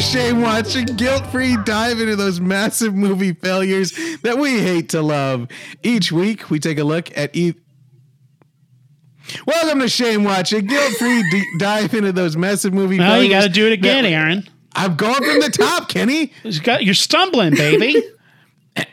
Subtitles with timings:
[0.00, 5.48] Shame Watch, a guilt-free dive into those massive movie failures that we hate to love.
[5.82, 7.56] Each week, we take a look at each.
[9.46, 13.24] Welcome to Shame Watch, a guilt-free d- dive into those massive movie Well, failures.
[13.28, 14.48] you got to do it again, that- Aaron.
[14.76, 16.32] I'm going from the top, Kenny.
[16.42, 18.02] You got, you're stumbling, baby.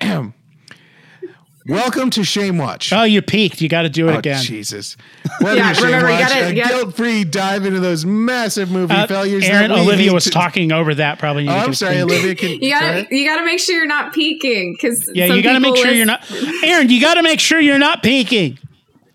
[1.67, 2.91] Welcome to Shame Watch.
[2.91, 3.61] oh, you peaked.
[3.61, 4.41] You got to do it Oh, again.
[4.41, 4.97] Jesus.
[5.41, 8.93] Welcome Yeah, to Shame remember, you Watch, gotta- a guilt-free dive into those massive movie
[8.95, 9.43] Uh, failures.
[9.45, 11.19] Aaron, that Olivia was to- talking over that.
[11.19, 11.47] Probably.
[11.47, 12.33] Oh, I'm sorry, Olivia.
[12.33, 15.59] Can, You gotta you gotta make sure you're not peeking because Yeah, you got to
[15.59, 16.23] make sure you're not.
[16.63, 18.57] Aaron, you got to make sure you're not peeking.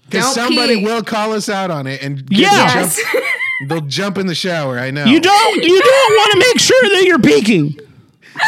[0.09, 0.85] Because somebody pee.
[0.85, 2.75] will call us out on it and Yeah.
[2.75, 2.97] they'll, jump,
[3.69, 4.79] they'll jump in the shower.
[4.79, 5.05] I know.
[5.05, 5.65] You don't.
[5.65, 7.77] You don't want to make sure that you're peaking.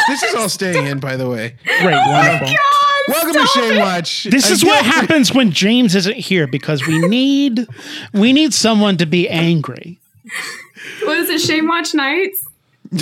[0.07, 1.57] This is all staying in, by the way.
[1.81, 2.49] Great, wonderful.
[3.09, 4.25] Welcome to Shame Watch.
[4.25, 7.67] This A is what guilt-free- happens when James isn't here because we need
[8.13, 9.99] we need someone to be angry.
[11.03, 11.41] what is it?
[11.41, 12.45] Shame Watch Nights.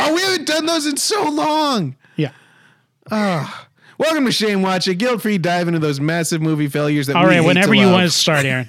[0.00, 1.96] Oh, we haven't done those in so long.
[2.14, 2.30] Yeah.
[3.10, 3.66] Ah.
[3.98, 7.30] Welcome to Shame Watch, a guilt-free dive into those massive movie failures that All we
[7.30, 7.40] right.
[7.40, 7.94] hate Whenever to you love.
[7.94, 8.68] want to start, Aaron.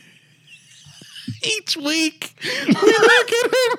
[1.43, 2.33] Each week,
[2.67, 3.77] we look at him.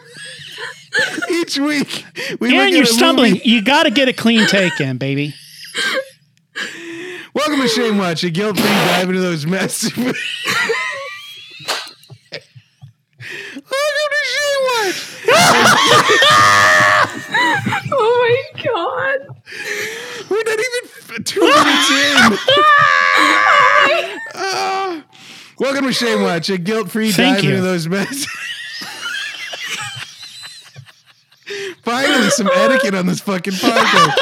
[1.41, 2.05] Each week,
[2.39, 3.33] we Aaron, look you're at a stumbling.
[3.33, 5.35] movie- You got to get a clean take in, baby.
[7.35, 9.97] Welcome to Shame Watch, a guilt-free dive into those massive.
[9.97, 10.15] Welcome
[14.11, 14.97] to Shame Watch.
[17.93, 19.19] Oh my god!
[20.31, 22.39] We're not even f- two minutes in.
[24.43, 25.05] Ah.
[25.59, 27.51] welcome to Shame Watch, a guilt-free Thank dive you.
[27.51, 28.25] into those mess.
[31.83, 34.15] Finally, some etiquette on this fucking podcast.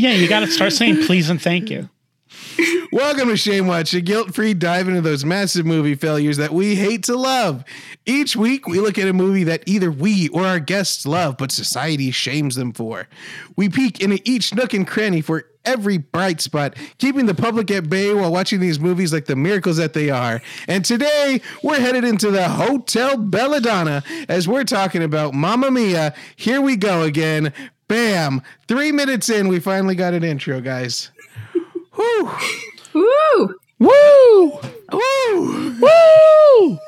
[0.00, 1.90] Yeah, you got to start saying please and thank you.
[2.90, 7.02] Welcome to Shame Watch, a guilt-free dive into those massive movie failures that we hate
[7.04, 7.64] to love.
[8.06, 11.52] Each week, we look at a movie that either we or our guests love, but
[11.52, 13.08] society shames them for.
[13.56, 17.90] We peek into each nook and cranny for every bright spot, keeping the public at
[17.90, 20.40] bay while watching these movies like the miracles that they are.
[20.66, 26.14] And today, we're headed into the Hotel Belladonna as we're talking about Mamma Mia.
[26.36, 27.52] Here we go again.
[27.90, 28.40] Bam!
[28.68, 31.10] Three minutes in, we finally got an intro, guys.
[31.96, 32.30] Whew.
[32.94, 33.54] Woo!
[33.80, 34.60] Woo!
[34.92, 35.76] Woo!
[35.80, 36.78] Woo!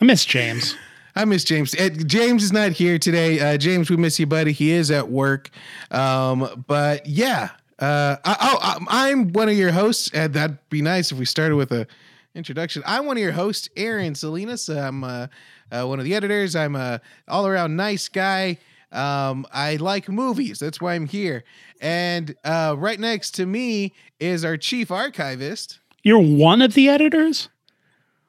[0.00, 0.74] I miss James.
[1.14, 1.72] I miss James.
[1.76, 3.38] Uh, James is not here today.
[3.38, 4.50] Uh, James, we miss you, buddy.
[4.50, 5.50] He is at work.
[5.92, 10.10] Um, but yeah, uh, I, oh, I'm one of your hosts.
[10.12, 11.86] And that'd be nice if we started with a
[12.34, 12.82] introduction.
[12.86, 14.68] I'm one of your hosts, Aaron Salinas.
[14.68, 15.28] I'm uh,
[15.70, 16.56] uh, one of the editors.
[16.56, 18.58] I'm a all around nice guy.
[18.92, 20.58] Um, I like movies.
[20.58, 21.44] That's why I'm here.
[21.80, 25.78] And uh, right next to me is our chief archivist.
[26.02, 27.48] You're one of the editors?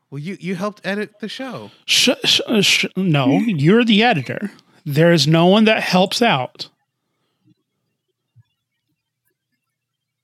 [0.10, 1.72] Well, you you helped edit the show.
[1.86, 4.52] Sh- sh- sh- no, you're the editor.
[4.86, 6.70] There is no one that helps out.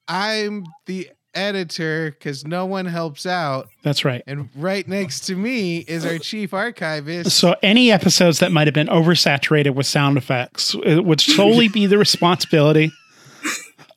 [0.08, 3.70] I'm the editor because no one helps out.
[3.84, 4.24] That's right.
[4.28, 7.32] And right next to me is our chief archivist.
[7.38, 11.86] So any episodes that might have been oversaturated with sound effects it would solely be
[11.86, 12.92] the responsibility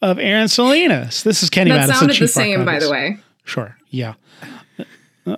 [0.03, 1.23] of Aaron Salinas.
[1.23, 1.97] This is Kenny That Madison.
[1.97, 3.19] sounded the Chief same, by the way.
[3.45, 3.77] Sure.
[3.91, 4.15] Yeah.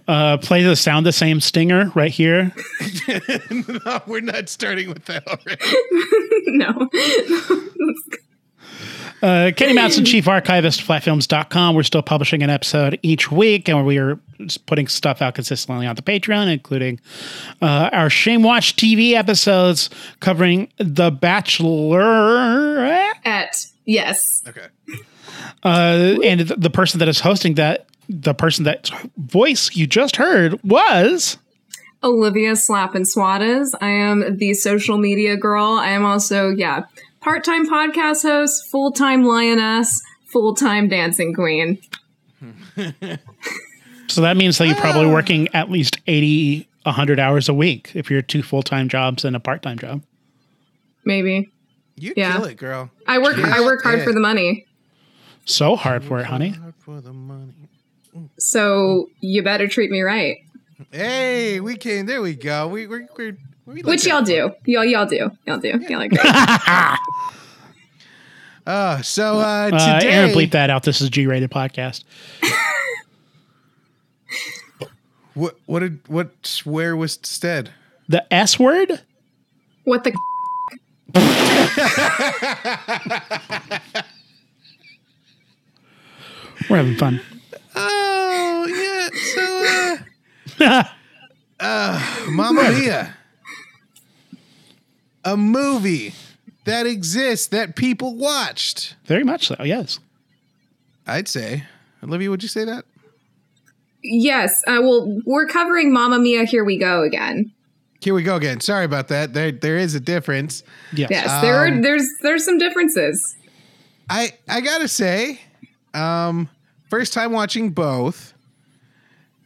[0.06, 2.52] Uh, play the sound the same stinger right here.
[3.50, 5.60] no, we're not starting with that already.
[6.46, 6.88] no.
[9.22, 11.76] Uh, Kenny Matson, Chief Archivist, flatfilms.com.
[11.76, 14.18] We're still publishing an episode each week, and we are
[14.66, 16.98] putting stuff out consistently on the Patreon, including
[17.60, 22.80] uh, our Shame Watch TV episodes covering The Bachelor.
[23.24, 23.54] At
[23.84, 24.42] yes.
[24.46, 24.66] Okay.
[25.62, 30.16] Uh, and th- the person that is hosting that, the person that voice you just
[30.16, 31.38] heard was.
[32.02, 33.70] Olivia Slap and Swatters.
[33.80, 35.74] I am the social media girl.
[35.74, 36.86] I am also, yeah,
[37.22, 41.78] part time podcast host, full time lioness, full time dancing queen.
[44.08, 45.12] So that means that you're probably ah.
[45.12, 49.34] working at least 80, 100 hours a week if you're two full time jobs and
[49.34, 50.02] a part time job.
[51.06, 51.50] Maybe.
[51.96, 52.36] You Yeah.
[52.36, 52.90] kill it, girl.
[53.06, 54.04] I work I work hard Yeah.
[54.04, 54.66] for the money.
[55.46, 56.50] So hard for it, honey.
[56.50, 57.54] Hard for the money.
[58.38, 60.36] So you better treat me right.
[60.90, 62.04] Hey, we came.
[62.04, 62.68] There we go.
[62.68, 63.36] We we we we
[63.66, 64.52] like Which y'all do.
[64.64, 65.30] Y'all y'all do.
[65.46, 65.68] Y'all do.
[65.88, 66.20] Y'all are great.
[68.64, 70.84] Uh, so uh, Uh, today, Aaron, bleep that out.
[70.84, 72.04] This is G rated podcast.
[75.34, 77.70] what what did what swear was instead?
[78.08, 79.00] The S word?
[79.84, 80.12] what the
[86.70, 87.20] We're having fun.
[87.74, 89.08] Oh yeah.
[89.34, 90.84] So uh,
[91.58, 93.16] uh Mamma Mia.
[95.24, 96.14] A movie
[96.64, 98.96] that exists that people watched?
[99.04, 99.56] Very much so.
[99.62, 99.98] Yes.
[101.06, 101.64] I'd say.
[102.02, 102.84] Olivia, would you say that?
[104.02, 104.62] Yes.
[104.66, 106.44] Uh, well, we're covering Mamma Mia.
[106.44, 107.52] Here we go again.
[108.00, 108.60] Here we go again.
[108.60, 109.32] Sorry about that.
[109.32, 110.64] There, there is a difference.
[110.92, 111.10] Yes.
[111.10, 111.68] Yes, there are.
[111.68, 113.36] Um, There's there's some differences.
[114.10, 115.40] I I gotta say,
[115.94, 116.48] um,
[116.90, 118.34] first time watching both,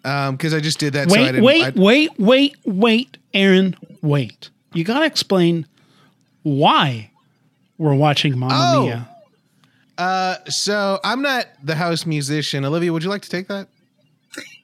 [0.06, 1.10] um, because I just did that.
[1.10, 4.48] so I Wait, didn't, wait, I- wait, wait, wait, Aaron, wait.
[4.76, 5.66] You got to explain
[6.42, 7.10] why
[7.78, 8.82] we're watching Mamma Oh.
[8.86, 9.08] Mia.
[9.98, 12.64] Uh, so I'm not the house musician.
[12.64, 13.68] Olivia, would you like to take that?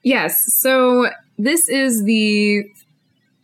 [0.03, 0.35] Yes.
[0.61, 2.63] So this is the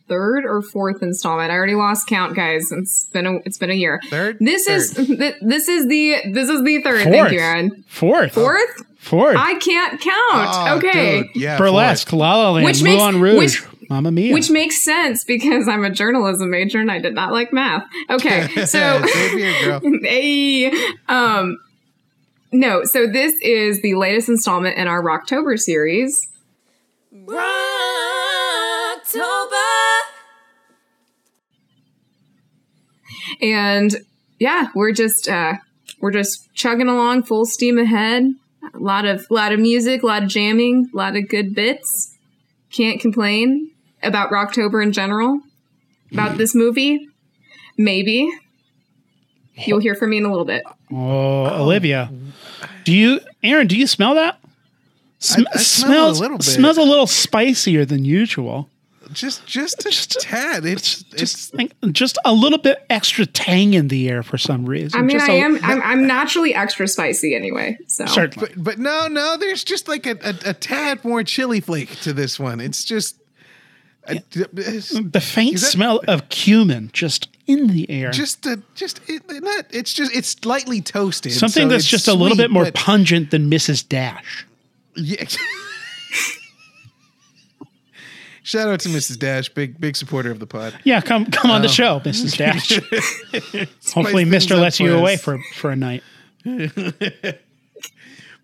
[0.08, 1.50] third or fourth installment.
[1.50, 2.70] I already lost count, guys.
[2.70, 4.00] It's been a it's been a year.
[4.08, 4.36] Third.
[4.40, 5.06] This is Third.
[5.18, 7.02] th- this is the this is the third.
[7.02, 7.14] Fourth.
[7.14, 7.84] Thank you, Aaron.
[7.88, 8.34] Fourth.
[8.34, 8.82] Fourth.
[8.98, 9.36] Fourth.
[9.36, 10.12] I can't count.
[10.12, 11.22] Oh, okay.
[11.22, 11.56] dude, yeah.
[11.58, 14.32] Burlesque, La La Land, Which makes- Moulin Rouge, which- Mamma Mia.
[14.32, 17.82] Which makes sense because I'm a journalism major and I did not like math.
[18.08, 19.80] Okay, so Same here, girl.
[20.02, 20.72] hey,
[21.08, 21.58] um,
[22.52, 26.16] no, so this is the latest installment in our Rocktober series.
[27.12, 27.40] Rocktober.
[33.42, 33.96] and
[34.38, 35.54] yeah, we're just uh,
[36.00, 38.24] we're just chugging along full steam ahead.
[38.72, 42.16] A lot of lot of music, a lot of jamming, a lot of good bits.
[42.70, 43.72] Can't complain
[44.02, 45.40] about Rocktober in general.
[46.12, 47.06] About this movie,
[47.78, 48.28] maybe
[49.54, 50.64] you'll hear from me in a little bit.
[50.92, 52.10] oh, Olivia,
[52.84, 53.68] do you, Aaron?
[53.68, 54.40] Do you smell that?
[55.20, 56.44] Sm- I smell it a smells little bit.
[56.44, 58.68] smells a little spicier than usual.
[59.12, 60.64] Just, just a Just- tad.
[60.64, 61.20] It's, it's.
[61.20, 64.98] Just like, just a little bit extra tang in the air for some reason.
[64.98, 67.76] I mean, Just I a- am I'm, I'm naturally extra spicy anyway.
[67.86, 68.48] So certainly.
[68.54, 69.36] But, but no, no.
[69.36, 72.60] There's just like a, a, a tad more chili flake to this one.
[72.60, 73.16] It's just.
[74.06, 78.10] The faint that- smell of cumin just in the air.
[78.10, 79.66] just just it, not.
[79.70, 81.32] It's just it's slightly toasted.
[81.32, 83.86] Something so that's just a little bit more but- pungent than Mrs.
[83.88, 84.46] Dash.
[84.96, 85.24] Yeah.
[88.42, 89.18] Shout out to Mrs.
[89.18, 90.74] Dash, big big supporter of the pod.
[90.82, 92.36] Yeah, come come on the show, Mrs.
[92.38, 92.80] Dash.
[93.92, 96.02] Hopefully, Mister lets you for away for for a night.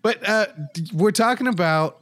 [0.03, 0.45] But uh,
[0.93, 1.99] we're talking about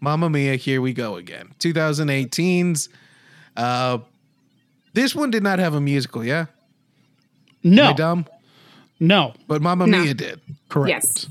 [0.00, 0.56] Mamma Mia.
[0.56, 1.54] Here we go again.
[1.58, 2.88] 2018's.
[3.56, 3.98] Uh,
[4.94, 6.46] this one did not have a musical, yeah.
[7.64, 8.26] Am I No, dumb?
[8.98, 10.02] no, But Mamma No.
[10.02, 10.40] Mia did.
[10.68, 10.88] correct.
[11.04, 11.26] yes,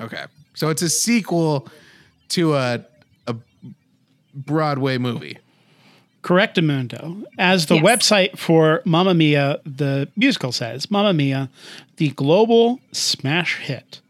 [0.00, 1.68] Okay, so it's a sequel
[2.28, 2.84] to a
[3.26, 3.34] a
[4.34, 5.38] Broadway movie.
[6.20, 7.24] Correct, Amundo.
[7.38, 7.84] As the Yes.
[7.84, 11.48] website for Mamma Mia, the musical says, Mamma Mia,
[11.96, 14.00] the global smash hit.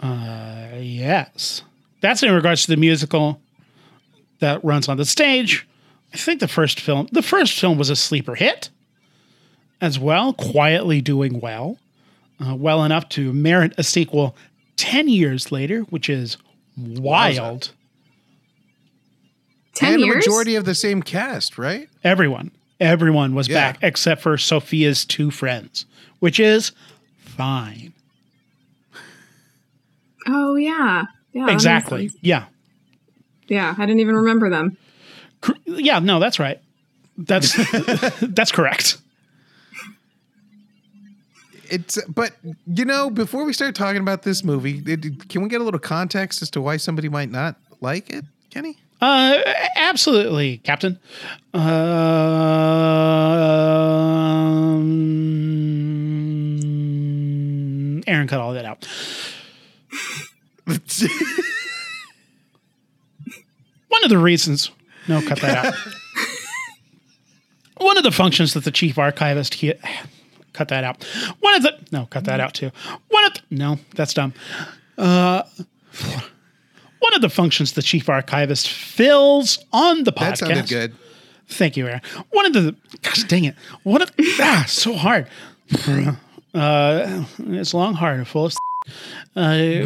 [0.00, 1.62] Uh, yes.
[2.00, 3.40] That's in regards to the musical
[4.40, 5.66] that runs on the stage.
[6.12, 8.70] I think the first film, the first film was a sleeper hit
[9.80, 11.78] as well, quietly doing well,
[12.44, 14.36] uh, well enough to merit a sequel
[14.76, 16.36] 10 years later, which is
[16.76, 17.72] wild.
[19.74, 20.14] ten and years.
[20.14, 21.88] a majority of the same cast, right?
[22.04, 22.50] Everyone,
[22.80, 23.54] everyone was Yeah.
[23.72, 25.86] back except for Sophia's two friends,
[26.20, 26.72] which is
[27.18, 27.92] fine.
[30.26, 31.04] oh yeah,
[31.36, 32.08] yeah, exactly.
[32.08, 32.18] sense.
[32.22, 32.44] Yeah.
[33.48, 34.76] Yeah, I didn't even remember them.
[35.66, 36.60] Yeah, no, that's right.
[37.18, 37.54] That's
[38.20, 38.98] that's correct.
[41.68, 42.32] It's but
[42.66, 45.80] you know before we start talking about this movie, it, can we get a little
[45.80, 48.76] context as to why somebody might not like it, Kenny?
[49.00, 49.38] Uh
[49.76, 50.98] absolutely, Captain.
[56.66, 58.86] Um, Aaron cut all that out.
[60.66, 60.80] One
[64.04, 64.70] of the reasons,
[65.08, 65.74] no, cut that out.
[67.78, 69.74] One of the functions that the chief archivist he,
[70.52, 71.04] cut that out.
[71.40, 72.70] One of the no, cut that out too.
[73.08, 74.34] One of the, no, that's dumb.
[74.98, 75.42] Uh,
[76.98, 80.28] one of the functions the chief archivist fills on the podcast.
[80.28, 80.94] that sounded good.
[81.48, 82.00] Thank you, Aaron.
[82.30, 83.54] One of the gosh dang it.
[83.84, 85.28] One of ah so hard.
[86.54, 88.56] Uh, it's long, hard, and full of.
[89.36, 89.84] Uh,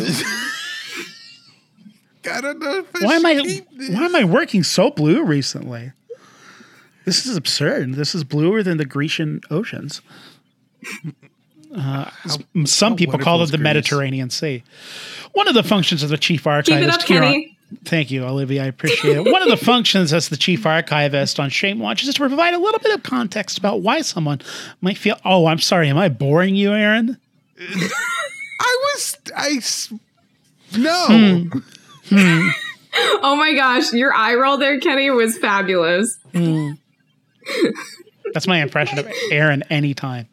[2.30, 2.78] I don't know.
[2.80, 3.90] If why am I this.
[3.90, 5.92] why am I working so blue recently?
[7.04, 7.94] This is absurd.
[7.94, 10.02] This is bluer than the Grecian oceans.
[11.74, 13.64] Uh, s- some people call it the Greece.
[13.64, 14.62] Mediterranean Sea.
[15.32, 17.56] One of the functions of the chief archivist Keep it up, here Kenny.
[17.84, 18.64] Thank you, Olivia.
[18.64, 19.30] I appreciate it.
[19.32, 22.58] One of the functions as the chief archivist on Shame Watch is to provide a
[22.58, 24.40] little bit of context about why someone
[24.80, 25.16] might feel.
[25.24, 25.88] Oh, I'm sorry.
[25.88, 27.16] Am I boring you, Aaron?
[27.60, 29.16] I was.
[29.36, 29.60] I.
[30.76, 31.06] No.
[31.06, 31.58] Hmm.
[33.22, 36.18] Oh my gosh, your eye roll there, Kenny, was fabulous.
[38.34, 40.26] That's my impression of Aaron anytime.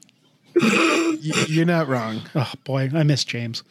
[0.55, 2.21] Y- You're not wrong.
[2.33, 3.63] Oh boy, I miss James.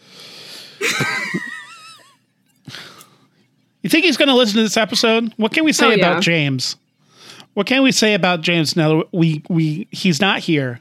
[3.83, 5.33] you think he's going to listen to this episode?
[5.37, 5.97] What can we say Oh, yeah.
[5.97, 6.77] about James?
[7.55, 10.81] What can we say about James now that we we he's not here,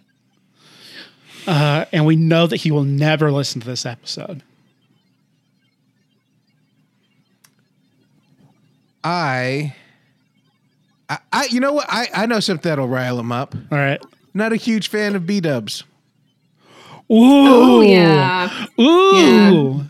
[1.48, 4.44] uh, and we know that he will never listen to this episode?
[9.06, 9.76] I,
[11.10, 11.86] I, I you know what?
[11.88, 13.56] I, I know something that'll rile him up.
[13.72, 14.02] All right.
[14.34, 15.84] Not a huge fan of B Dubs.
[17.12, 18.66] Ooh, Oh yeah.
[18.80, 19.86] Ooh.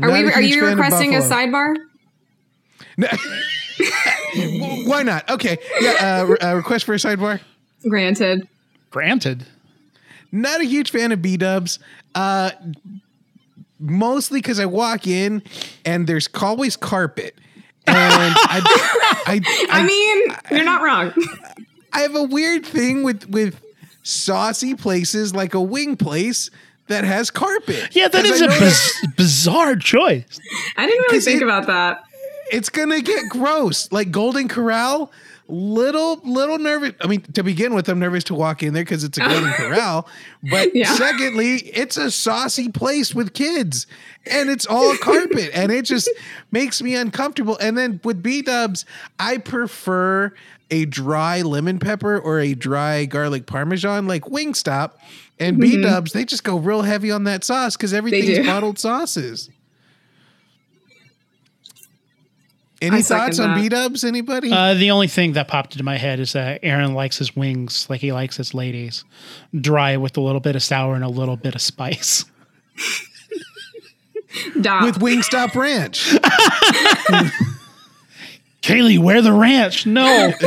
[0.00, 0.32] Are we?
[0.32, 1.74] Are you requesting a sidebar?
[4.86, 5.28] Why not?
[5.30, 5.58] Okay.
[5.80, 6.22] Yeah.
[6.22, 7.40] Uh, re- uh, request for a sidebar.
[7.88, 8.48] Granted.
[8.90, 9.46] Granted.
[10.32, 11.78] Not a huge fan of B Dubs.
[12.14, 12.50] Uh,
[13.78, 15.42] mostly because I walk in
[15.84, 17.44] and there's always carpet, and
[17.94, 18.60] I,
[19.26, 21.12] I, I, I, mean, you're not wrong.
[21.92, 23.60] I have a weird thing with with
[24.02, 26.50] saucy places like a wing place
[26.88, 27.94] that has carpet.
[27.94, 30.40] Yeah, that is is I a know biz- bizarre choice.
[30.76, 32.02] I didn't really think it- about that.
[32.50, 33.90] it's gonna get gross.
[33.92, 35.10] Like Golden Corral,
[35.48, 36.92] little little nervous.
[37.00, 39.50] I mean, to begin with, I'm nervous to walk in there because it's a Golden
[39.56, 40.06] Corral.
[40.50, 40.94] But Yeah.
[40.94, 43.86] secondly, it's a saucy place with kids,
[44.26, 46.10] and it's all carpet, and it just
[46.52, 47.56] makes me uncomfortable.
[47.60, 48.84] And then with B Dubs,
[49.18, 50.32] I prefer
[50.70, 54.92] a dry lemon pepper or a dry garlic parmesan, like Wingstop.
[55.40, 55.76] And mm-hmm.
[55.76, 59.48] B Dubs, they just go real heavy on that sauce because everything's bottled sauces.
[62.80, 63.60] Any I thoughts on.
[63.60, 64.04] B Dubs?
[64.04, 64.52] Anybody?
[64.52, 67.86] Uh, the only thing that popped into my head is that Aaron likes his wings
[67.90, 69.04] like he likes his ladies,
[69.58, 72.24] dry with a little bit of sour and a little bit of spice.
[74.60, 74.84] Dot.
[74.84, 76.10] with Wingstop Ranch.
[78.62, 79.86] Kaylee, where the ranch?
[79.86, 80.32] No,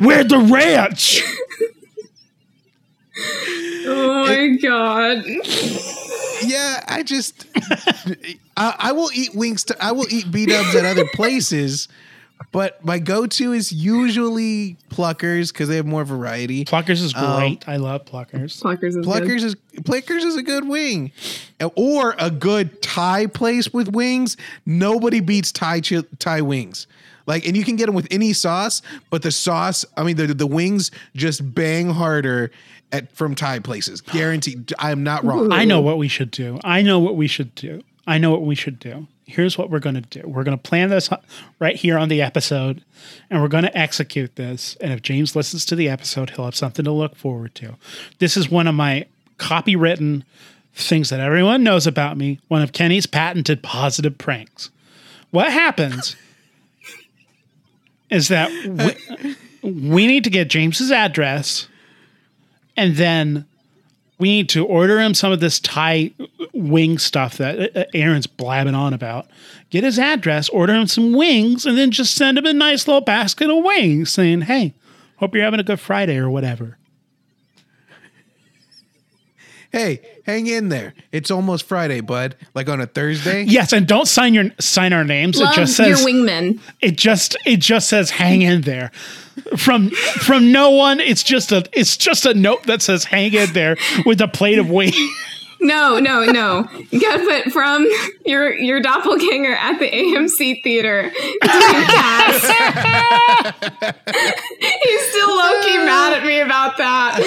[0.00, 1.22] where the ranch?
[3.18, 5.24] Oh my god.
[6.44, 7.46] yeah, I just
[8.56, 9.76] I, I will eat Wingstop.
[9.80, 11.88] I will eat B Dubs at other places,
[12.52, 16.64] but my go-to is usually Pluckers because they have more variety.
[16.64, 17.68] Pluckers is um, great.
[17.68, 18.62] I love Pluckers.
[18.62, 19.04] Pluckers is good.
[19.04, 21.12] Pluckers is Pluckers is a good wing,
[21.76, 24.36] or a good Thai place with wings.
[24.66, 26.86] Nobody beats Thai chi- Thai wings.
[27.24, 30.26] Like, and you can get them with any sauce, but the sauce, I mean, the
[30.26, 32.50] the wings just bang harder
[32.92, 34.00] at from Thai places.
[34.00, 34.72] Guaranteed.
[34.78, 35.52] I'm not wrong.
[35.52, 36.60] I know what we should do.
[36.62, 37.82] I know what we should do.
[38.06, 39.06] I know what we should do.
[39.24, 40.28] Here's what we're going to do.
[40.28, 41.08] We're going to plan this
[41.58, 42.84] right here on the episode,
[43.30, 44.76] and we're going to execute this.
[44.80, 47.76] And if James listens to the episode, he'll have something to look forward to.
[48.18, 49.06] This is one of my
[49.38, 50.24] copywritten
[50.74, 52.40] things that everyone knows about me.
[52.48, 54.70] One of Kenny's patented positive pranks.
[55.30, 56.16] What happens
[58.10, 58.50] is that
[59.62, 61.68] we, we need to get James's address,
[62.76, 63.46] and then
[64.18, 66.12] we need to order him some of this Thai
[66.52, 69.26] wing stuff that uh, Aaron's blabbing on about.
[69.70, 73.00] Get his address, order him some wings, and then just send him a nice little
[73.00, 74.74] basket of wings saying, hey,
[75.16, 76.78] hope you're having a good Friday or whatever.
[79.72, 80.92] Hey, hang in there.
[81.12, 82.36] It's almost Friday, bud.
[82.54, 83.44] Like on a Thursday.
[83.44, 85.40] Yes, and don't sign your sign our names.
[85.40, 86.60] Love it just your says wingman.
[86.82, 88.90] it just it just says hang in there.
[89.56, 93.50] From from no one, it's just a it's just a note that says hang in
[93.54, 94.94] there with a plate of wings.
[95.62, 96.68] No, no, no.
[96.90, 97.88] You gotta put from
[98.26, 101.02] your your doppelganger at the AMC theater.
[101.02, 101.12] Doing.
[104.82, 105.86] He's still low key uh.
[105.86, 107.20] mad at me about that.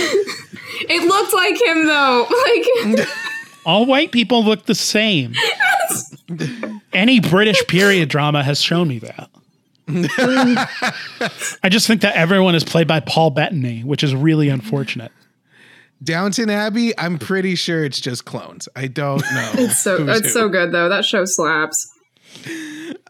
[0.89, 2.27] It looked like him though.
[2.97, 3.07] Like
[3.65, 5.33] All white people look the same.
[6.93, 9.29] Any British period drama has shown me that.
[11.63, 15.11] I just think that everyone is played by Paul Bettany, which is really unfortunate.
[16.03, 16.97] Downton Abbey.
[16.97, 18.67] I'm pretty sure it's just clones.
[18.75, 19.51] I don't know.
[19.55, 20.29] it's so it's who.
[20.29, 20.89] so good though.
[20.89, 21.91] That show slaps.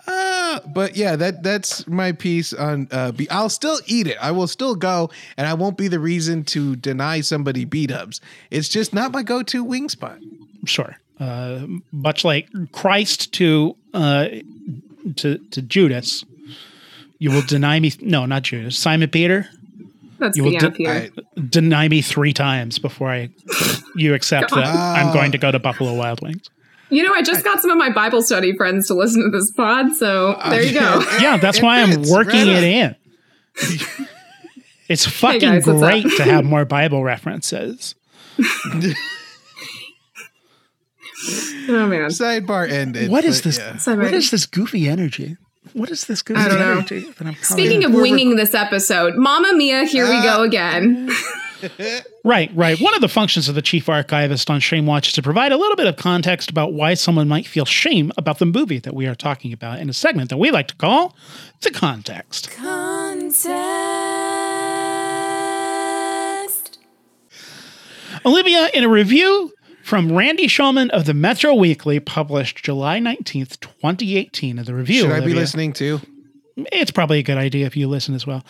[0.07, 2.87] Uh, but yeah, that that's my piece on.
[2.91, 4.17] Uh, B- I'll still eat it.
[4.21, 8.21] I will still go, and I won't be the reason to deny somebody B dubs.
[8.51, 10.19] It's just not my go-to wing spot.
[10.65, 10.95] Sure.
[11.19, 14.27] Uh, much like Christ to uh,
[15.15, 16.23] to to Judas,
[17.17, 17.91] you will deny me.
[18.01, 18.77] No, not Judas.
[18.77, 19.49] Simon Peter,
[20.19, 21.11] That's You the will de- here.
[21.37, 23.29] I, deny me three times before I
[23.95, 26.49] you accept that I'm going to go to Buffalo Wild Wings.
[26.89, 29.51] you know, I just got some of my Bible study friends to listen to this
[29.51, 31.03] pod, so uh, there you go.
[31.19, 32.95] Yeah, that's why I'm working right it in.
[34.87, 37.95] It's fucking guys, great to have more Bible references.
[41.67, 42.09] Oh man.
[42.11, 43.09] sidebar ended.
[43.09, 43.57] What is this?
[43.57, 43.77] yeah.
[43.77, 44.13] So What right.
[44.13, 45.37] is this goofy energy?
[45.75, 46.71] What is this good I don't know.
[46.71, 47.05] energy
[47.41, 50.43] Speaking of We're- winging this episode, Mamma Mia, here we go ah.
[50.43, 51.11] again.
[52.23, 52.79] Right, right.
[52.79, 55.57] One of the functions of the chief archivist on Shame Watch is to provide a
[55.57, 59.07] little bit of context about why someone might feel shame about the movie that we
[59.07, 61.15] are talking about in a segment that we like to call
[61.61, 62.51] the context.
[68.25, 69.51] Olivia, in a review
[69.85, 74.57] from Randy Shulman of the Metro Weekly, published July 19th, 2018.
[74.57, 76.01] In the review, Should I be uh, listening too?
[76.57, 78.43] it's probably a good idea if you listen as well.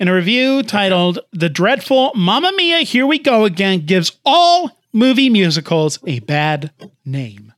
[0.00, 5.30] In a review titled The Dreadful Mamma Mia, Here We Go Again gives all movie
[5.30, 6.72] musicals a bad
[7.04, 7.51] name.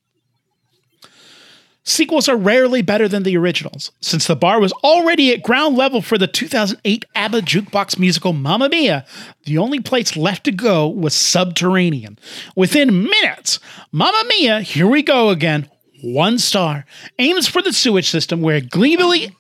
[1.87, 6.01] Sequels are rarely better than the originals, since the bar was already at ground level
[6.01, 9.05] for the 2008 ABBA jukebox musical Mamma Mia.
[9.45, 12.19] The only place left to go was subterranean.
[12.57, 13.61] Within minutes,
[13.93, 15.69] Mamma Mia, Here We Go Again,
[16.03, 16.87] one star,
[17.19, 19.37] aims for the sewage system where gleefully,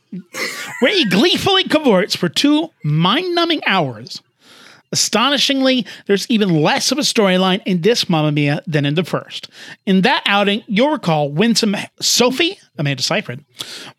[0.80, 4.20] where he gleefully cavorts for two mind-numbing hours.
[4.94, 9.50] Astonishingly, there's even less of a storyline in this Mamma Mia than in the first.
[9.86, 13.44] In that outing, you'll recall winsome Sophie, Amanda Seyfried,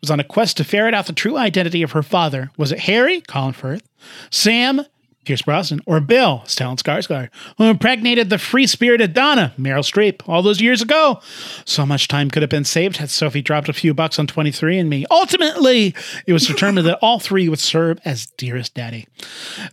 [0.00, 2.50] was on a quest to ferret out the true identity of her father.
[2.56, 3.86] Was it Harry, Colin Firth,
[4.30, 4.86] Sam,
[5.26, 10.60] Pierce Brosnan, or Bill, Stellan Skarsgård, who impregnated the free-spirited Donna, Meryl Streep, all those
[10.60, 11.20] years ago?
[11.64, 15.04] So much time could have been saved had Sophie dropped a few bucks on 23andMe.
[15.10, 15.94] Ultimately,
[16.26, 19.06] it was determined that all three would serve as dearest daddy.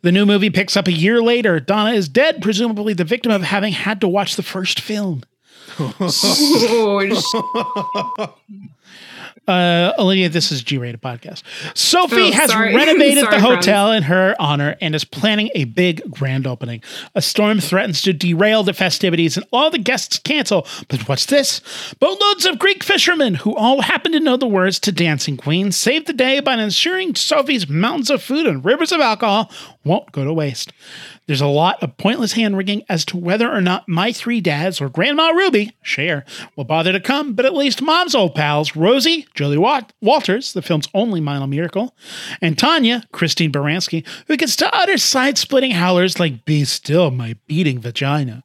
[0.02, 1.60] The new movie picks up a year later.
[1.60, 5.24] Donna is dead, presumably the victim of having had to watch the first film.
[9.48, 11.44] Uh, Olivia, this is G-rated podcast.
[11.76, 16.02] Sophie Oh, has renovated Sorry, the hotel in her honor and is planning a big
[16.10, 16.82] grand opening.
[17.14, 20.66] A storm threatens to derail the festivities, and all the guests cancel.
[20.88, 21.60] But what's this?
[22.00, 26.06] Boatloads of Greek fishermen who all happen to know the words to Dancing Queen save
[26.06, 29.52] the day by ensuring Sophie's mountains of food and rivers of alcohol
[29.84, 30.72] won't go to waste.
[31.26, 34.82] There's a lot of pointless hand wringing as to whether or not my three dads
[34.82, 39.26] or Grandma Ruby, Cher, will bother to come, but at least mom's old pals, Rosie,
[39.34, 41.96] Julie Wat- Walters, the film's only minor miracle,
[42.42, 47.38] and Tanya, Christine Baranski, who gets to utter side splitting howlers like, Be still, my
[47.48, 48.44] beating vagina.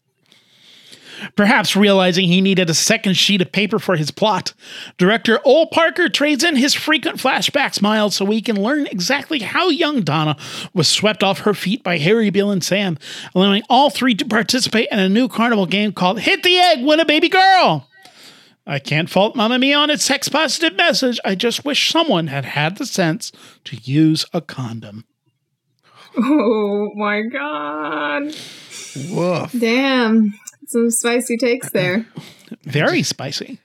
[1.37, 4.55] Perhaps realizing he needed a second sheet of paper for his plot,
[4.99, 9.69] director Ol Parker trades in his frequent flashbacks, smiles so we can learn exactly how
[9.69, 10.37] young Donna
[10.75, 12.99] was swept off her feet by Harry, Bill, and Sam,
[13.35, 17.01] allowing all three to participate in a new carnival game called Hit the Egg, Win
[17.01, 17.89] a Baby Girl.
[18.67, 21.19] I can't fault Mamma Mia on its sex positive message.
[21.25, 23.33] I just wish someone had had the sense
[23.65, 25.07] to use a condom.
[26.19, 28.35] oh my god.
[29.11, 29.53] Woof.
[29.59, 30.35] Damn.
[30.69, 32.07] Some spicy takes there.
[32.63, 33.59] Very spicy.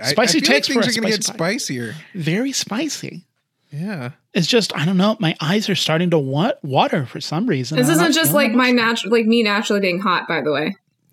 [0.00, 1.56] I- Spicy I, feel takes like for things a are gonna spicy get pie.
[1.56, 1.94] spicier.
[2.14, 3.24] Very spicy.
[3.70, 4.10] Yeah.
[4.32, 5.16] It's just I don't know.
[5.20, 7.76] My eyes are starting to want water for some reason.
[7.78, 10.26] This I'm isn't just like my natural, like me naturally being hot.
[10.28, 10.76] By the way,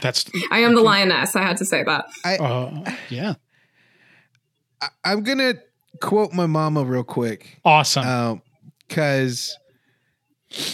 [0.00, 1.36] That's I am the lioness.
[1.36, 2.06] I had to say that.
[2.24, 3.34] uh, yeah,
[5.04, 5.54] I'm gonna
[6.00, 7.58] quote my mama real quick.
[7.64, 8.06] awesome.
[8.06, 8.42] Um,
[8.88, 9.56] because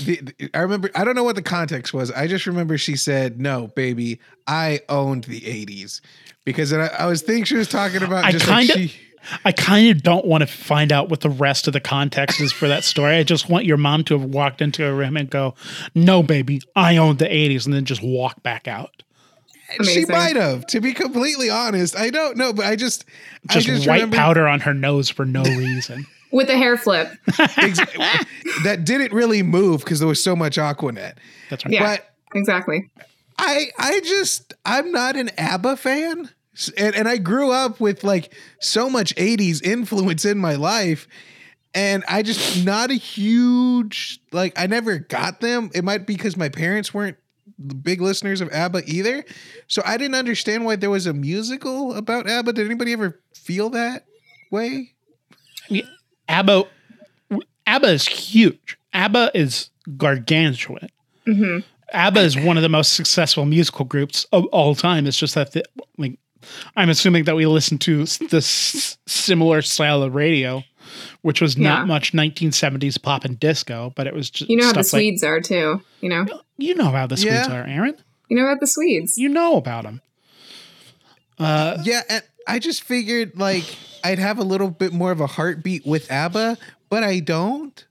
[0.04, 2.10] the, the- I remember I don't know what the context was.
[2.10, 6.00] I just remember she said, "No, baby, I owned the '80s,"
[6.44, 9.00] because I, I was thinking she was talking about I kinda- like.
[9.44, 12.52] I kind of don't want to find out what the rest of the context is
[12.52, 13.16] for that story.
[13.16, 15.56] I just want your mom to have walked into a room and go,
[15.96, 19.02] "No, baby, I owned the '80s," and then just walk back out.
[19.82, 21.96] She might have, to be completely honest.
[21.96, 23.04] I don't know, but I just,
[23.50, 26.06] Just, I just white remember powder on her nose for no reason.
[26.32, 27.08] With a hair flip.
[27.26, 31.18] that didn't really move because there was so much Aqua Net.
[31.50, 31.72] That's right.
[31.72, 31.96] Yeah.
[31.96, 32.90] But Exactly.
[33.38, 36.30] I I just I'm not an ABBA fan.
[36.78, 41.06] And, and I grew up with like so much 80s influence in my life.
[41.74, 45.70] And I just not a huge like I never got them.
[45.74, 47.18] It might be because my parents weren't
[47.82, 49.24] big listeners of ABBA either.
[49.68, 52.54] So I didn't understand why there was a musical about ABBA.
[52.54, 54.06] Did anybody ever feel that
[54.50, 54.94] way?
[56.28, 56.64] ABBA,
[57.66, 58.78] ABBA is huge.
[58.92, 60.88] ABBA is gargantuan.
[61.24, 61.58] hmm
[61.92, 65.06] ABBA is one of the most successful musical groups of all time.
[65.06, 65.62] It's just that, the,
[65.98, 66.18] like,
[66.76, 70.64] I'm assuming that we listen to s- this similar style of radio,
[71.22, 71.68] which was Yeah.
[71.68, 74.94] not much 1970s pop and disco, but it was just You know how the stuff
[74.94, 75.80] like- Swedes are too.
[76.00, 76.26] You know.
[76.58, 77.52] you know how the Swedes Yeah.
[77.60, 77.94] are, Aaron.
[78.28, 79.16] You know about the Swedes.
[79.16, 80.00] You know about them.
[81.38, 83.64] Uh, Yeah, and I just figured like
[84.04, 87.85] I'd have a little bit more of a heartbeat with ABBA, but I don't.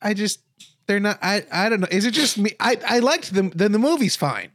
[0.00, 0.40] I just
[0.86, 1.88] they're not I I don't know.
[1.90, 2.52] Is it just me?
[2.60, 4.50] I I liked them then the movie's fine.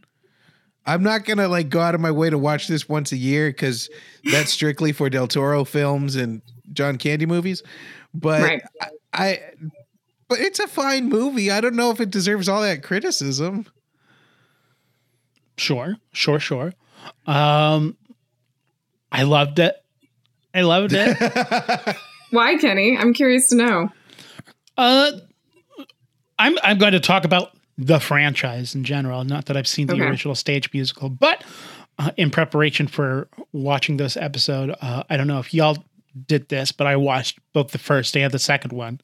[0.86, 3.49] I'm not gonna like go out of my way to watch this once a year
[3.49, 3.89] because
[4.32, 6.41] that's strictly for Del Toro films and
[6.73, 7.62] John Candy movies.
[8.13, 8.62] But Right.
[8.82, 9.39] I, I,
[10.27, 11.51] but it's a fine movie.
[11.51, 13.65] I don't know if it deserves all that criticism.
[15.58, 16.73] Sure, sure, sure.
[17.25, 17.97] Um,
[19.12, 19.76] I loved it.
[20.54, 21.17] I loved it.
[22.32, 22.98] Why, Kenny?
[22.98, 23.89] I'm curious to know.
[24.78, 25.12] uh,
[26.38, 29.24] I'm I'm going to talk about the franchise in general.
[29.24, 30.04] Not that I've seen the Okay.
[30.08, 31.43] original stage musical, but
[31.98, 35.78] uh, in preparation for watching this episode, uh, I don't know if y'all
[36.28, 39.02] did this, but I watched both the first and the second one,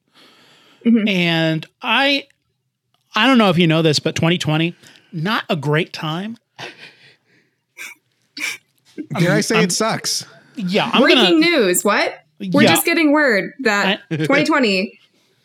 [0.84, 1.08] Mhm.
[1.08, 2.26] and I
[3.14, 4.74] I don't know if you know this, but 2020
[5.12, 6.36] not a great time.
[9.18, 10.24] Dare I say I'm- it sucks?
[10.56, 11.56] Yeah, I'm Breaking gonna.
[11.58, 11.84] news.
[11.84, 12.14] What?
[12.52, 12.68] We're Yeah.
[12.68, 14.98] just getting word that 2020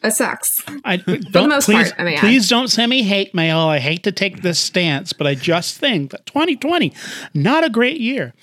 [0.03, 0.63] uh, sucks.
[0.85, 2.19] I don't most please, part, I may add.
[2.21, 3.59] please don't send me hate mail.
[3.59, 6.93] I hate to take this stance, but I just think that 2020
[7.33, 8.33] not a great year.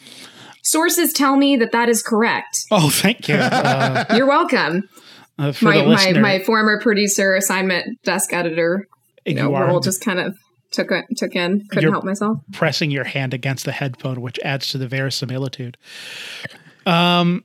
[0.63, 2.65] Sources tell me that that is correct.
[2.71, 4.83] Oh, thank you uh, You're welcome.
[5.39, 8.87] uh, for my, the my my former producer, assignment desk editor,
[9.25, 10.37] you know, you are role just kind of
[10.71, 11.67] took it, took in.
[11.69, 12.39] Couldn't You're- help myself.
[12.53, 15.77] pressing your hand against the headphone, which adds to the verisimilitude.
[16.87, 17.45] Um,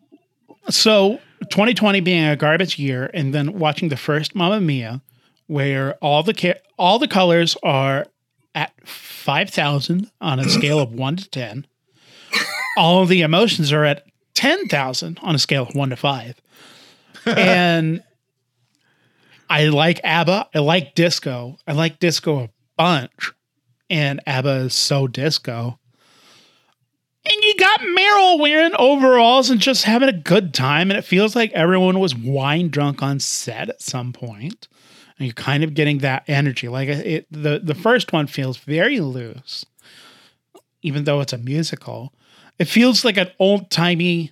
[0.70, 5.02] so 2020 being a garbage year, and then watching the first Mamma Mia,
[5.48, 8.06] where all the ca- all the colors are
[8.56, 11.66] at five thousand on a scale of one to ten.
[12.78, 16.40] All the emotions are at ten thousand on a scale of one to five,
[17.26, 18.02] and
[19.50, 20.50] I like ABBA.
[20.56, 21.58] I like disco.
[21.68, 23.32] I like disco a bunch
[23.90, 25.80] and ABBA is so disco.
[27.26, 31.36] And you got Meryl wearing overalls and just having a good time, and it feels
[31.36, 34.68] like everyone was wine drunk on set at some point.
[35.18, 36.68] And you're kind of getting that energy.
[36.68, 39.66] Like it, the the first one feels very loose,
[40.82, 42.14] even though it's a musical.
[42.60, 44.32] It feels like an old timey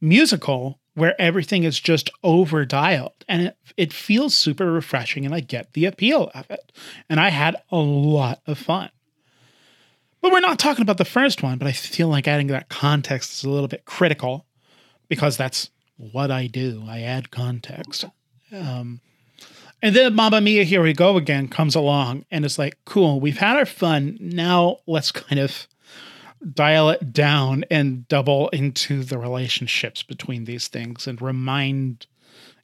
[0.00, 5.24] musical where everything is just over dialed, and it it feels super refreshing.
[5.24, 6.72] And I get the appeal of it,
[7.08, 8.90] and I had a lot of fun.
[10.20, 13.32] But we're not talking about the first one, but I feel like adding that context
[13.32, 14.46] is a little bit critical
[15.08, 16.82] because that's what I do.
[16.88, 18.06] I add context.
[18.50, 19.00] Um,
[19.82, 23.38] and then Mamma Mia, Here We Go Again comes along and it's like, cool, we've
[23.38, 24.16] had our fun.
[24.20, 25.68] Now let's kind of
[26.52, 32.06] dial it down and double into the relationships between these things and remind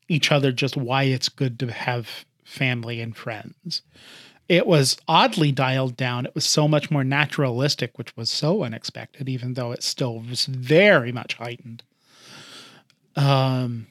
[0.09, 3.83] each other just why it's good to have family and friends
[4.49, 6.27] it was oddly dialed down.
[6.27, 10.45] It was so much more naturalistic, which was so unexpected, even though it still was
[10.45, 11.83] very much heightened.
[13.17, 13.87] Um,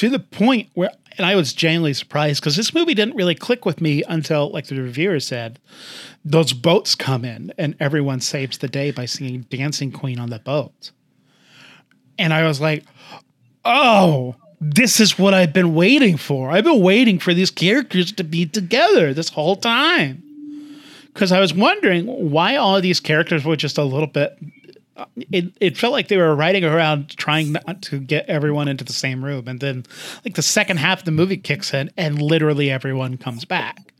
[0.00, 3.66] to the point where, and I was genuinely surprised because this movie didn't really click
[3.66, 5.58] with me until, like the reviewer said,
[6.24, 10.38] those boats come in and everyone saves the day by singing Dancing Queen on the
[10.38, 10.92] boat.
[12.18, 12.86] And I was like,
[13.62, 16.50] oh, this is what I've been waiting for.
[16.50, 20.22] I've been waiting for these characters to be together this whole time.
[21.12, 24.38] Because I was wondering why all these characters were just a little bit.
[25.16, 28.92] It, it felt like they were riding around trying not to get everyone into the
[28.92, 29.48] same room.
[29.48, 29.84] And then,
[30.24, 33.92] like, the second half of the movie kicks in and literally everyone comes back.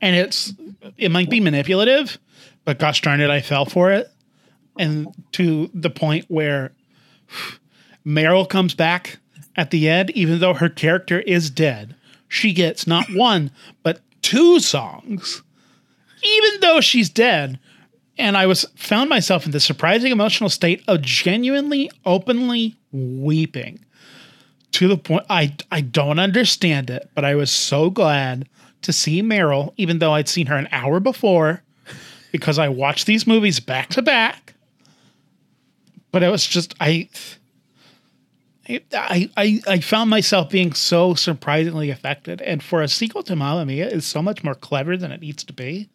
[0.00, 0.52] And it's,
[0.96, 2.18] it might be manipulative,
[2.64, 4.10] but gosh darn it, I fell for it.
[4.78, 6.72] And to the point where
[8.06, 9.18] Meryl comes back
[9.56, 11.94] at the end, even though her character is dead,
[12.28, 13.50] she gets not one,
[13.82, 15.42] but two songs,
[16.22, 17.58] even though she's dead.
[18.20, 23.82] And I was found myself in the surprising emotional state of genuinely, openly weeping
[24.72, 28.46] to the point I I don't understand it, but I was so glad
[28.82, 31.62] to see Meryl, even though I'd seen her an hour before,
[32.30, 34.54] because I watched these movies back to back.
[36.12, 37.08] But it was just I
[38.92, 43.64] I, I I found myself being so surprisingly affected, and for a sequel to Mamma
[43.64, 45.88] Mia is so much more clever than it needs to be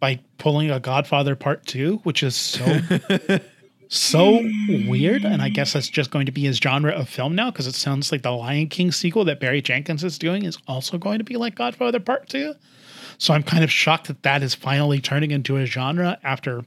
[0.00, 2.80] by pulling a Godfather Part Two, which is so
[3.88, 4.40] so
[4.88, 7.66] weird, and I guess that's just going to be his genre of film now because
[7.66, 11.18] it sounds like the Lion King sequel that Barry Jenkins is doing is also going
[11.18, 12.54] to be like Godfather Part Two.
[13.18, 16.64] So I'm kind of shocked that that is finally turning into a genre after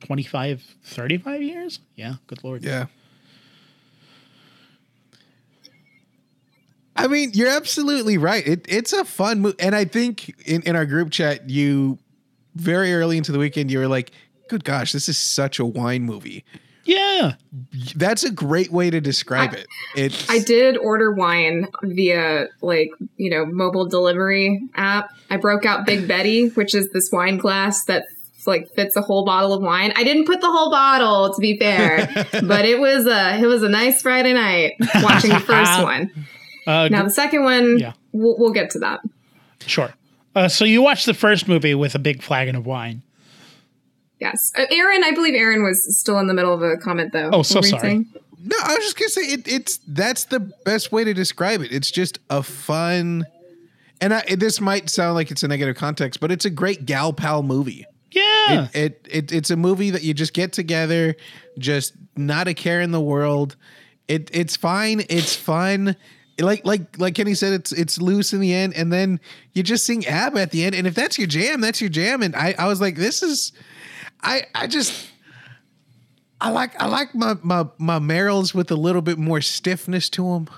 [0.00, 1.80] 25, 35 years.
[1.96, 2.64] Yeah, good lord.
[2.64, 2.86] Yeah.
[6.94, 8.46] I mean, you're absolutely right.
[8.46, 9.56] It, it's a fun movie.
[9.58, 11.98] And I think in, in our group chat, you
[12.54, 14.10] very early into the weekend, you were like,
[14.48, 16.44] good gosh, this is such a wine movie.
[16.84, 17.34] Yeah.
[17.94, 19.66] That's a great way to describe I- it.
[19.94, 25.10] It's I did order wine via like, you know, mobile delivery app.
[25.30, 28.04] I broke out Big Betty, which is this wine glass that
[28.46, 29.92] like fits a whole bottle of wine.
[29.94, 32.08] I didn't put the whole bottle to be fair,
[32.42, 36.10] but it was a it was a nice Friday night watching the first one.
[36.66, 37.92] Uh, Now the second one, Yeah.
[38.10, 39.00] we'll, we'll get to that.
[39.60, 39.94] sure.
[40.34, 43.02] Uh, so you watched the first movie with a big flagon of wine.
[44.20, 45.02] Yes, uh, Aaron.
[45.04, 47.30] I believe Aaron was still in the middle of a comment though.
[47.32, 47.80] Oh, so What were you sorry.
[47.82, 48.06] saying?
[48.44, 51.72] No, I was just gonna say it, it's that's the best way to describe it.
[51.72, 53.24] It's just a fun,
[54.00, 57.12] and I, this might sound like it's a negative context, but it's a great gal
[57.12, 57.84] pal movie.
[58.12, 58.68] Yeah.
[58.74, 61.16] It, it, it it's a movie that you just get together,
[61.58, 63.56] just not a care in the world.
[64.08, 65.04] It it's fine.
[65.08, 65.96] It's fun.
[66.38, 69.20] Like like like Kenny said, it's it's loose in the end, and then
[69.52, 70.74] you just sing ABBA at the end.
[70.74, 72.22] And if that's your jam, that's your jam.
[72.22, 73.52] And I I was like, this is,
[74.22, 75.08] I I just.
[76.40, 80.24] I like I like my my my Meryls with a little bit more stiffness to
[80.32, 80.48] them.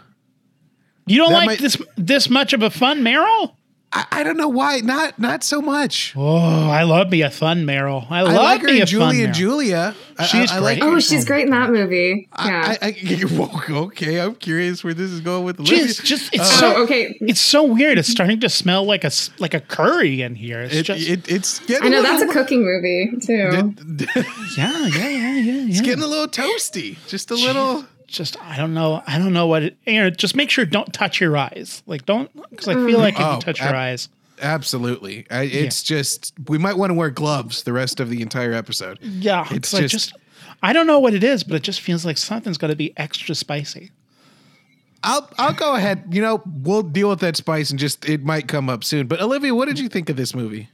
[1.07, 3.55] you don't that like might- this this much of a fun Meryl?
[3.97, 6.15] I, I don't know why not not so much.
[6.17, 6.37] Oh,
[6.69, 8.11] I love me a fun Meryl.
[8.11, 9.37] I, I love like her me in a Julie fun and Meryl.
[9.37, 9.95] Julia.
[10.29, 10.93] She's I, I like great.
[10.93, 12.29] Oh, she's great in that movie.
[12.39, 12.77] Yeah.
[12.83, 12.89] I, I,
[13.69, 15.85] I, okay, I'm curious where this is going with Olivia.
[15.87, 17.17] Jeez, just it's Uh, so oh, okay.
[17.21, 17.99] it's so weird.
[17.99, 20.61] It's starting to smell like a s- like a curry in here.
[20.63, 23.75] It's it, just it, it's getting I know a that's a cooking movie too.
[24.57, 25.35] yeah, yeah, yeah, yeah.
[25.39, 25.67] yeah.
[25.71, 26.97] it's getting a little toasty.
[27.09, 27.85] Just a little.
[28.15, 29.03] Just I don't know.
[29.07, 29.77] I don't know what it.
[29.87, 31.83] Aaron, just make sure don't touch your eyes.
[31.87, 32.97] Like don't because I feel mm-hmm.
[32.97, 34.09] like if Oh, you touch your eyes,
[34.41, 38.53] Absolutely, I, it's just we might want to wear gloves the rest of the entire
[38.53, 38.99] episode.
[39.01, 40.15] yeah, It's because I just- just
[40.63, 42.97] I don't know what it is, but it just feels like something's going to be
[42.97, 43.91] extra spicy.
[45.03, 46.05] I'll I'll go ahead.
[46.11, 49.07] You know, we'll deal with that spice and just it might come up soon.
[49.07, 50.69] But Olivia, what did you think of this movie?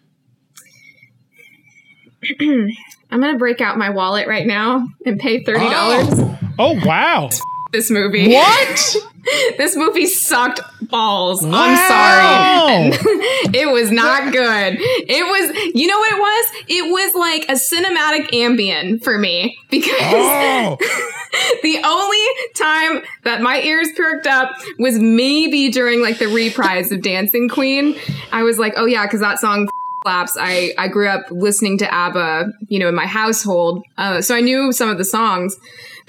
[2.40, 6.08] I'm gonna break out my wallet right now and pay thirty dollars.
[6.12, 6.38] Oh
[6.84, 7.30] wow!
[7.72, 8.32] This movie.
[8.32, 8.96] What?
[9.58, 11.42] this movie sucked balls.
[11.42, 11.50] Wow.
[11.52, 13.12] I'm sorry.
[13.54, 14.76] it was not good.
[14.80, 16.64] It was, you know what it was?
[16.68, 20.76] It was like a cinematic ambient for me because Oh,
[21.62, 27.02] the only time that my ears perked up was maybe during like the reprise of
[27.02, 27.94] Dancing Queen.
[28.32, 29.68] I was like, oh yeah, because that song
[30.02, 30.36] slaps.
[30.40, 33.84] I, I grew up listening to ABBA, you know, in my household.
[33.96, 35.56] Uh, so I knew some of the songs.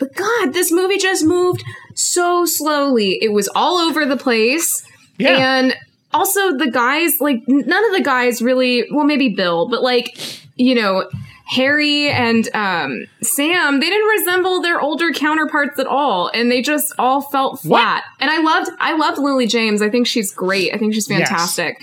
[0.02, 1.64] But God, this movie just moved
[1.96, 3.18] so slowly.
[3.22, 4.84] It was all over the place.
[5.18, 5.38] Yeah.
[5.60, 5.78] And
[6.14, 10.18] also the guys, like none of the guys really, well, maybe Bill, but like,
[10.58, 11.08] you know,
[11.48, 16.94] Harry and um, Sam, they didn't resemble their older counterparts at all, and they just
[16.98, 18.04] all felt flat.
[18.22, 19.82] And I loved, I loved Lily James.
[19.82, 20.74] I think she's great.
[20.74, 21.28] I think she's Yes.
[21.30, 21.78] fantastic.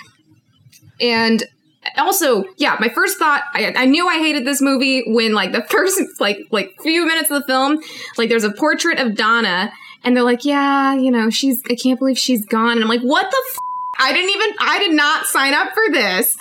[1.00, 1.44] And
[1.98, 5.62] also, yeah, my first thought, I, I knew I hated this movie when like the
[5.70, 7.80] first like like few minutes of the film,
[8.16, 9.72] like there's a portrait of Donna,
[10.04, 13.02] and they're like, yeah, you know, she's, I can't believe she's gone, and I'm like,
[13.02, 13.42] what the.
[13.50, 13.58] F-?
[14.00, 16.36] I didn't even, I did not sign up for this,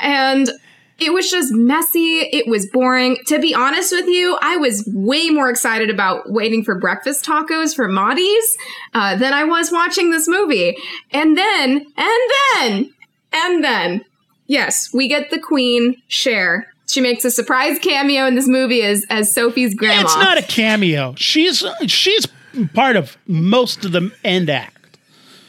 [0.00, 0.50] and
[0.98, 2.20] it was just messy.
[2.32, 3.18] It was boring.
[3.28, 7.74] To be honest with you, I was way more excited about waiting for breakfast tacos
[7.74, 8.56] for Maudie's
[8.94, 10.76] uh, than I was watching this movie.
[11.12, 12.94] And then, and then,
[13.32, 14.04] and then,
[14.48, 16.72] yes, we get the queen, Cher.
[16.88, 20.02] She makes a surprise cameo in this movie as, as Sophie's grandma.
[20.02, 21.14] It's not a cameo.
[21.16, 22.26] She's she's
[22.74, 24.96] part of most of the end act.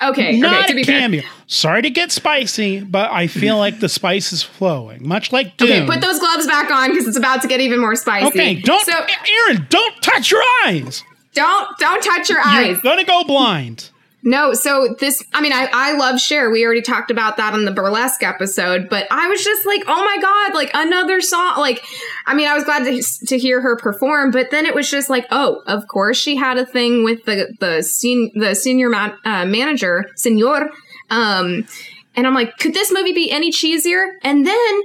[0.04, 1.00] okay, Not okay, to a be fair.
[1.00, 1.24] cameo.
[1.48, 5.72] Sorry to get spicy, but I feel like the spice is flowing, much like Dune.
[5.72, 8.28] Okay, put those gloves back on because it's about to get even more spicy.
[8.28, 11.04] Okay, don't, So Aaron, don't touch your eyes.
[11.34, 12.68] don't don't touch your eyes.
[12.68, 13.90] You're gonna go blind.
[14.22, 16.50] No, so this, I mean, I, I love Cher.
[16.50, 20.04] We already talked about that on the burlesque episode, but I was just like, oh
[20.04, 21.58] my God, like another song.
[21.58, 21.84] Like,
[22.26, 25.10] I mean, I was glad to, to hear her perform, but then it was just
[25.10, 29.46] like, oh, of course she had a thing with the, the, sen- the senior uh,
[29.46, 30.70] manager, senor.
[31.10, 31.66] Um,
[32.16, 34.12] and I'm like, could this movie be any cheesier?
[34.22, 34.82] And then,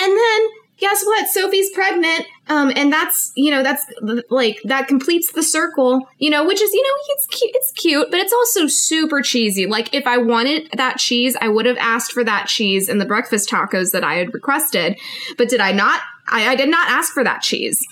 [0.00, 0.48] and then,
[0.78, 1.28] guess what?
[1.28, 2.24] Sophie's pregnant.
[2.48, 3.84] Um, and that's, you know, that's
[4.30, 8.10] like, that completes the circle, you know, which is, you know, it's cute, it's cute,
[8.10, 9.66] but it's also super cheesy.
[9.66, 13.04] Like, if I wanted that cheese, I would have asked for that cheese in the
[13.04, 14.98] breakfast tacos that I had requested.
[15.36, 16.00] But did I not?
[16.30, 17.84] I, I did not ask for that cheese.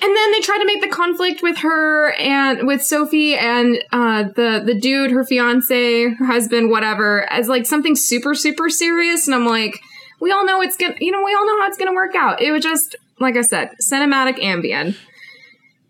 [0.00, 4.24] And then they try to make the conflict with her and with Sophie and uh,
[4.36, 9.26] the the dude, her fiance, her husband, whatever, as like something super super serious.
[9.26, 9.80] And I'm like,
[10.20, 12.40] we all know it's gonna, you know, we all know how it's gonna work out.
[12.40, 14.96] It was just like I said, cinematic ambient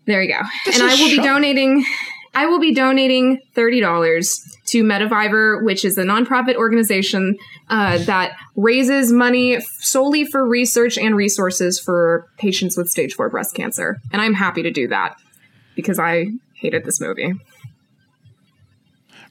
[0.05, 0.41] There you go.
[0.65, 1.85] This and I will be donating.
[2.33, 7.37] I will be donating thirty dollars to METAvivor, which is a nonprofit organization
[7.69, 13.55] uh, that raises money solely for research and resources for patients with stage four breast
[13.55, 13.97] cancer.
[14.11, 15.15] And I'm happy to do that
[15.75, 17.33] because I hated this movie.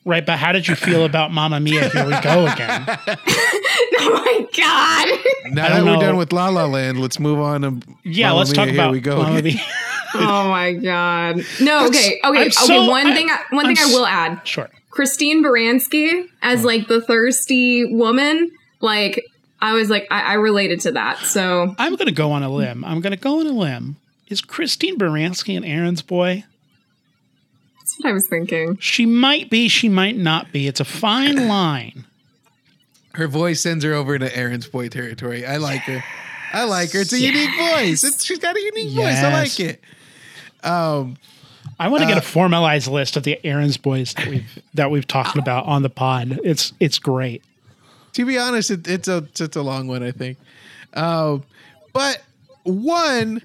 [0.08, 1.90] Right, but how did you feel about Mamma Mia?
[1.90, 2.84] Here we go again.
[2.88, 5.52] oh my god.
[5.52, 8.38] Now that don't we're done with La La Land, let's move on to Yeah, Mamma
[8.38, 9.22] let's talk Mia, about Here we go.
[9.22, 9.42] Mamma.
[9.42, 9.54] Mia.
[10.14, 11.44] Oh my god.
[11.60, 11.98] No, okay.
[11.98, 12.20] Okay.
[12.24, 14.40] I'm okay, so- one I- thing I, one I'm thing I s- will add.
[14.48, 14.70] Sure.
[14.88, 19.22] Christine Baranski as like the thirsty woman, like
[19.60, 21.18] I was like I, I related to that.
[21.18, 22.84] So I'm going to go on a limb.
[22.86, 23.96] I'm going to go on a limb.
[24.28, 26.44] Is Christine Baranski an Aaron's boy?
[27.98, 28.78] That's what I was thinking.
[28.80, 30.66] She might be, she might not be.
[30.66, 32.04] It's a fine line.
[33.14, 35.44] Her voice sends her over to Aaron's boy territory.
[35.44, 36.04] I like her.
[36.52, 37.00] I like her.
[37.00, 38.04] It's a unique voice.
[38.04, 39.16] It's, she's got a unique voice.
[39.16, 39.58] I Yes.
[39.58, 39.80] like it.
[40.64, 41.16] Um,
[41.80, 45.06] I want to get a formalized list of the Aaron's boys that we've that we've
[45.06, 46.40] talked about on the pod.
[46.44, 47.42] It's it's great.
[48.14, 50.38] to be honest, it, it's a it's a long one, I think.
[50.94, 51.44] Um,
[51.92, 52.22] but
[52.64, 53.42] one,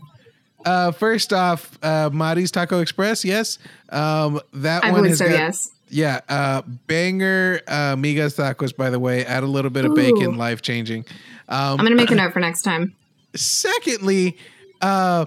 [0.65, 5.25] uh, first off, uh, Mari's Taco Express, yes, um, that I one so.
[5.25, 5.71] got, yes.
[5.89, 8.75] yeah, uh, banger uh, migas tacos.
[8.75, 9.95] By the way, add a little bit of Ooh.
[9.95, 11.05] bacon, life changing.
[11.49, 12.95] Um, I'm gonna make a note for next time.
[13.35, 14.37] secondly,
[14.81, 15.25] uh,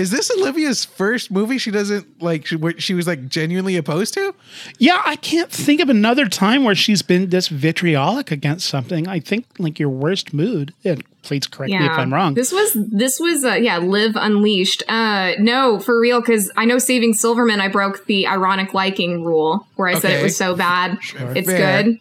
[0.00, 1.58] is this Olivia's first movie?
[1.58, 4.34] She doesn't like she, where she was like genuinely opposed to.
[4.78, 9.06] Yeah, I can't think of another time where she's been this vitriolic against something.
[9.06, 10.72] I think like your worst mood.
[10.86, 12.32] And please correct me if I'm wrong.
[12.32, 14.82] This was this was uh, yeah, live unleashed.
[14.88, 19.66] Uh no, for real cuz I know saving Silverman I broke the ironic liking rule
[19.76, 20.98] where I said it was so bad.
[21.36, 21.82] It's Fair.
[21.82, 22.00] good.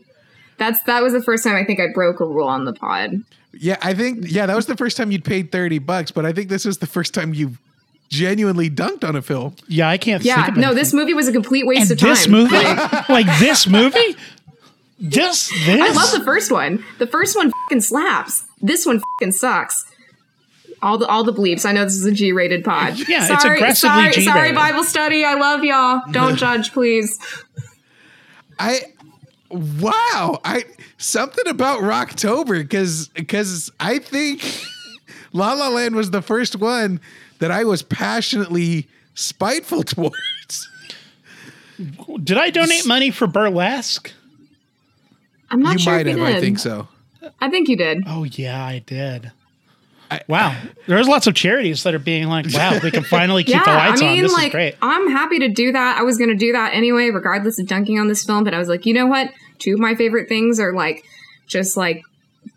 [0.58, 3.24] That's that was the first time I think I broke a rule on the pod.
[3.52, 6.32] Yeah, I think yeah, that was the first time you'd paid thirty bucks, but I
[6.32, 7.58] think this was the first time you
[8.10, 9.56] genuinely dunked on a film.
[9.68, 10.76] yeah, I can't think Yeah, of no, anything.
[10.76, 12.10] this movie was a complete waste and of time.
[12.10, 14.16] this movie, Like, like this movie,
[15.00, 15.80] this this.
[15.82, 16.84] I love the first one.
[16.98, 18.44] The first one fucking slaps.
[18.62, 19.86] This one fucking sucks.
[20.82, 21.66] All the all the bleeps.
[21.66, 22.98] I know this is a G-rated pod.
[23.08, 24.56] Yeah, it's sorry, aggressively sorry, sorry, G-rated.
[24.56, 25.24] Bible study.
[25.24, 26.02] I love y'all.
[26.12, 27.20] Don't judge, please.
[28.58, 28.82] I
[29.50, 30.64] wow, I
[30.98, 34.44] something about Rocktober because because I think
[35.34, 37.00] La La Land was the first one
[37.40, 40.70] that I was passionately spiteful towards.
[42.24, 44.14] Did I donate money for burlesque?
[45.50, 46.36] I'm not you sure might if have, did.
[46.36, 46.88] I think so.
[47.42, 48.04] I think you did.
[48.06, 49.32] Oh yeah, I did.
[50.12, 50.56] I- wow,
[50.88, 53.72] there's lots of charities that are being like, "Wow, we can finally keep yeah, the
[53.72, 54.24] lights I mean, on.
[54.24, 55.98] This like, is great." I'm happy to do that.
[55.98, 58.44] I was going to do that anyway, regardless of dunking on this film.
[58.44, 59.32] But I was like, you know what?
[59.60, 61.04] Two of my favorite things are like
[61.48, 62.04] just like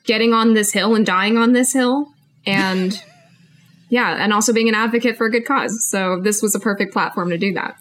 [0.05, 2.13] getting on this hill and dying on this hill,
[2.47, 3.03] and
[3.93, 5.85] yeah, and also being an advocate for a good cause.
[5.91, 7.77] So this was a perfect platform to do that.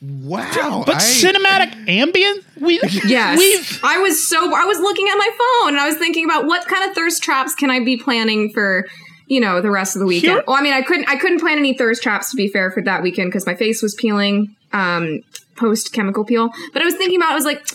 [0.00, 5.16] Wow, But I- cinematic ambient, we Yes, we've I was so I was looking at
[5.16, 7.96] my phone and I was thinking about what kind of thirst traps can I be
[7.96, 8.86] planning for.
[9.28, 10.32] You know, the rest of the weekend.
[10.32, 11.08] Here- well, I mean, I couldn't.
[11.08, 13.80] I couldn't plan any thirst traps to be fair for that weekend because my face
[13.80, 15.20] was peeling um,
[15.56, 16.50] post chemical peel.
[16.74, 17.30] But I was thinking about.
[17.30, 17.66] I was like,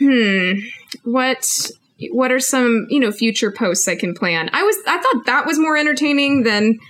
[0.00, 0.52] hmm,
[1.04, 1.70] what
[2.10, 4.50] what are some you know future posts I can plan?
[4.52, 6.80] I was I thought that was more entertaining than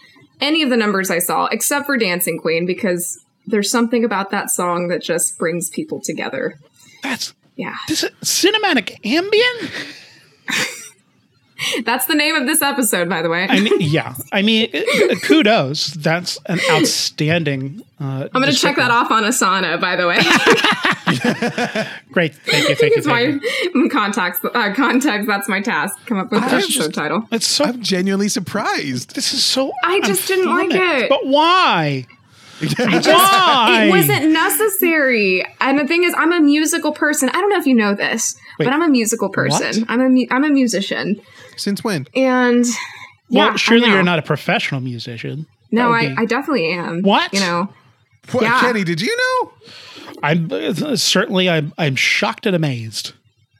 [0.40, 4.50] any of the numbers I saw, except for Dancing Queen, because there's something about that
[4.50, 6.58] song that just brings people together.
[7.02, 7.74] that's Yeah.
[7.88, 9.70] this is cinematic ambient.
[11.82, 13.46] That's the name of this episode, by the way.
[13.48, 14.70] I mean, yeah, I mean,
[15.22, 15.88] kudos.
[15.94, 17.82] That's an outstanding.
[18.00, 20.16] Uh, I'm going to check that off on Asana, by the way.
[22.12, 23.88] Great, thank you, thank you, it's thank my you.
[23.88, 24.44] context.
[24.44, 25.26] Uh, context.
[25.26, 25.96] That's my task.
[26.06, 27.28] Come up with the I'm episode title.
[27.30, 27.64] It's so.
[27.64, 29.14] I'm genuinely surprised.
[29.14, 29.72] This is so.
[29.84, 31.08] I just didn't like it.
[31.08, 32.06] But why?
[32.60, 33.84] Just- Why?
[33.86, 35.44] It wasn't necessary.
[35.60, 37.28] And the thing is, I'm a musical person.
[37.30, 39.80] I don't know if you know this, Wait, but I'm a musical person.
[39.82, 39.90] what?
[39.90, 41.20] I'm a mu- I'm a musician,
[41.56, 42.06] Since when?
[42.14, 42.64] and
[43.30, 45.46] Well, yeah, surely you're not a professional musician.
[45.72, 47.02] No, I, be- I definitely am.
[47.02, 47.32] What?
[47.32, 47.68] You know,
[48.30, 48.60] What, Yeah.
[48.60, 49.52] Kenny, did you know?
[50.22, 51.50] I'm uh, certainly.
[51.50, 51.72] I'm.
[51.76, 53.12] I'm shocked and amazed.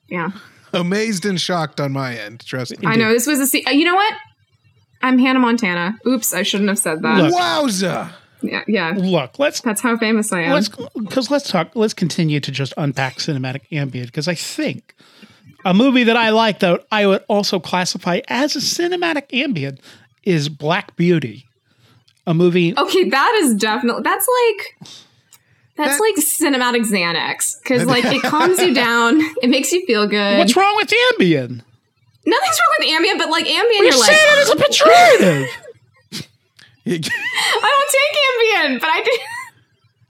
[0.09, 0.31] yeah.
[0.73, 2.41] Amazed and shocked on my end.
[2.47, 2.87] Trust me.
[2.87, 3.47] I know this was a.
[3.47, 4.15] Se- uh, you know what?
[5.03, 5.99] I'm Hannah Montana.
[6.07, 7.19] Oops, I shouldn't have said that.
[7.25, 7.35] Look.
[7.35, 8.13] Wowza!
[8.45, 8.95] Yeah, yeah.
[8.97, 10.53] Look, let's That's how famous I am.
[10.53, 11.71] let's because let's talk.
[11.75, 14.95] Let's continue to just unpack cinematic ambient because I think
[15.65, 19.81] a movie that I like that I would also classify as a cinematic ambient
[20.25, 21.47] is Black Beauty,
[22.27, 22.75] a movie.
[22.77, 24.91] Okay, that is definitely that's like
[25.77, 30.07] that's That- like cinematic Xanax because like it calms you down, it makes you feel
[30.07, 30.39] good.
[30.39, 31.63] What's wrong with ambient?
[32.27, 35.49] Nothing's wrong with ambient, but like ambient, You're you're like saying it as a pejorative.
[36.87, 39.11] I don't take ambient, but I do.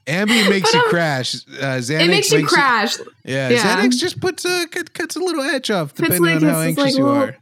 [0.07, 1.35] Ambient makes But, you crash.
[1.35, 2.97] Uh, Xanax It makes you crash.
[3.25, 3.77] yeah, Yeah.
[3.77, 6.95] Xanax just puts a cuts a little edge off depending like, on how anxious like,
[6.97, 7.37] you little- are.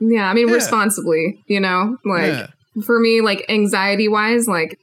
[0.00, 0.54] Yeah, I mean Yeah.
[0.54, 2.46] responsibly, you know, like Yeah.
[2.86, 4.78] for me, like anxiety wise, like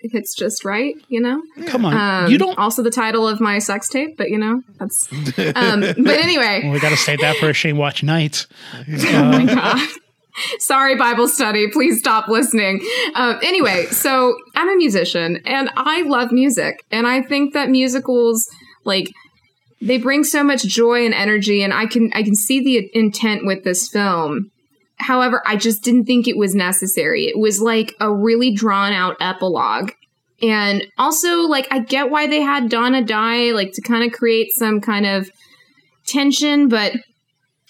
[0.00, 1.42] it's just right, you know.
[1.66, 2.58] Come on, Um, you don't.
[2.58, 5.08] Also, the title of my sex tape, but you know, that's.
[5.12, 8.46] Um, but anyway, Well, we got to save that for a Shane Watch night.
[8.74, 9.88] oh my god.
[10.58, 11.68] Sorry, Bible study.
[11.70, 12.80] Please stop listening.
[13.14, 18.46] Um, anyway, so I'm a musician and I love music, and I think that musicals
[18.84, 19.10] like
[19.80, 23.46] they bring so much joy and energy, and I can I can see the intent
[23.46, 24.50] with this film.
[24.96, 27.26] However, I just didn't think it was necessary.
[27.26, 29.90] It was like a really drawn out epilogue.
[30.42, 34.50] And also, like, I get why they had Donna die, like, to kind of create
[34.52, 35.30] some kind of
[36.06, 36.92] tension, but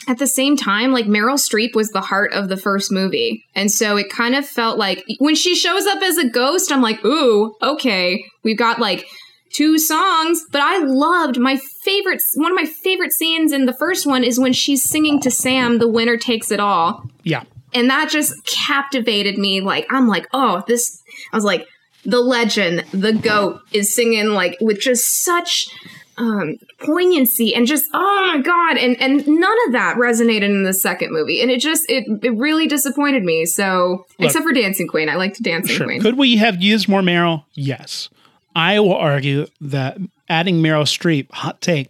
[0.06, 3.44] at the same time, like Meryl Streep was the heart of the first movie.
[3.54, 6.82] And so it kind of felt like when she shows up as a ghost, I'm
[6.82, 9.06] like, ooh, okay, we've got like
[9.52, 14.06] two songs, but I loved my favorite, one of my favorite scenes in the first
[14.06, 17.08] one is when she's singing to Sam, The Winner Takes It All.
[17.22, 19.60] Yeah, And that just captivated me.
[19.60, 21.00] Like, I'm like, oh, this,
[21.32, 21.66] I was like,
[22.04, 25.68] the legend, the goat is singing like with just such
[26.16, 30.72] um poignancy and just oh my god and and none of that resonated in the
[30.72, 35.08] second movie and it just it it really disappointed me so except for dancing queen
[35.08, 35.86] i liked dancing sure.
[35.86, 37.44] queen Could we have used more Meryl?
[37.54, 38.08] Yes.
[38.56, 39.98] I will argue that
[40.28, 41.88] adding Meryl Streep, hot take,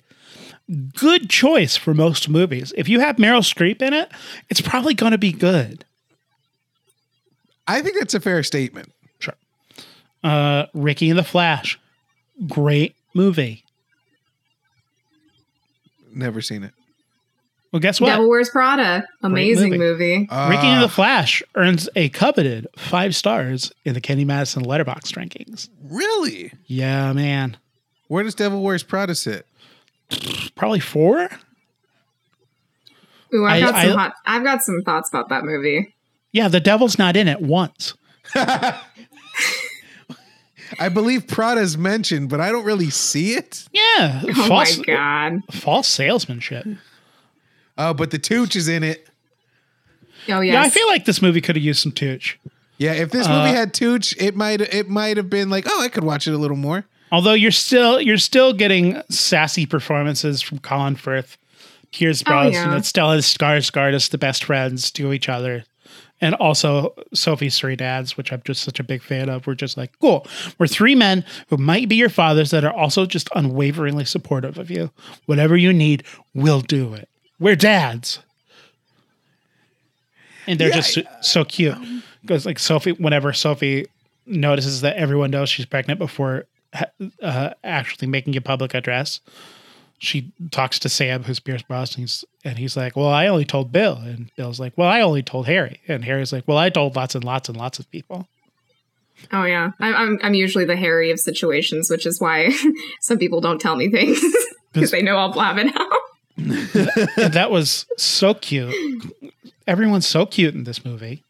[0.97, 2.73] good choice for most movies.
[2.77, 4.11] If you have Meryl Streep in it,
[4.49, 5.85] it's probably going to be good.
[7.67, 8.93] I think that's a fair statement.
[9.19, 9.35] Sure.
[10.23, 11.79] Uh, Ricky and the Flash,
[12.47, 13.64] great movie.
[16.15, 16.73] Never seen it.
[17.73, 18.07] Well, guess what?
[18.11, 20.19] devil wears prada amazing movie.
[20.19, 24.63] movie, Uh, Ricky and the Flash earns a coveted five stars in the Kenny Madison
[24.65, 25.69] Letterboxd rankings.
[25.83, 26.53] really?
[26.67, 27.57] Yeah, man.
[28.07, 29.47] Where does Devil Wears Prada sit?
[30.55, 31.29] Probably four.
[33.35, 35.93] Ooh, I've I- got some I- hot i've got some thoughts about that movie
[36.31, 37.95] Yeah, the devil's not in it once.
[40.79, 43.67] I believe Prada's mentioned, but I don't really see it.
[43.73, 46.67] Yeah, oh false, my god false salesmanship.
[47.77, 49.09] Oh, but the Tooch is in it.
[50.29, 52.39] oh yes Yeah, I feel like this movie could have used some tooch.
[52.79, 55.81] Yeah, if this Uh, movie had Tooch, it might it might have been like, oh,
[55.83, 56.85] I could watch it a little more.
[57.13, 61.37] Although you're still you're still getting sassy performances from Colin Firth,
[61.93, 62.75] Pierce Brosnan, yeah.
[62.75, 65.65] and Stellan Skarsgård as the best friends to each other,
[66.25, 69.47] and also Sophie's three dads, which I'm just such a big fan of.
[69.47, 70.27] We're just like, cool.
[70.59, 74.71] We're three men who might be your fathers that are also just unwaveringly supportive of
[74.71, 74.91] you.
[75.27, 76.03] Whatever you need,
[76.33, 77.11] we'll do it.
[77.39, 78.21] We're dads.
[80.47, 81.77] And they're Yeah, just so, so cute.
[82.23, 83.87] Because like Sophie, whenever Sophie
[84.25, 86.47] notices that everyone knows she's pregnant before
[87.23, 89.21] uh, actually making a public address,
[89.99, 92.09] she talks to Sam, who's Pierce Brosnan,
[92.45, 95.47] and he's like, "Well, I only told Bill," and Bill's like, "Well, I only told
[95.47, 98.29] Harry," and Harry's like, "Well, I told lots and lots and lots of people."
[99.33, 102.51] Oh yeah, I, I'm I'm usually the Harry of situations, which is why
[103.01, 104.21] some people don't tell me things
[104.73, 107.33] because they know I'll blab it out.
[107.33, 108.75] That was so cute.
[109.67, 111.23] Everyone's so cute in this movie.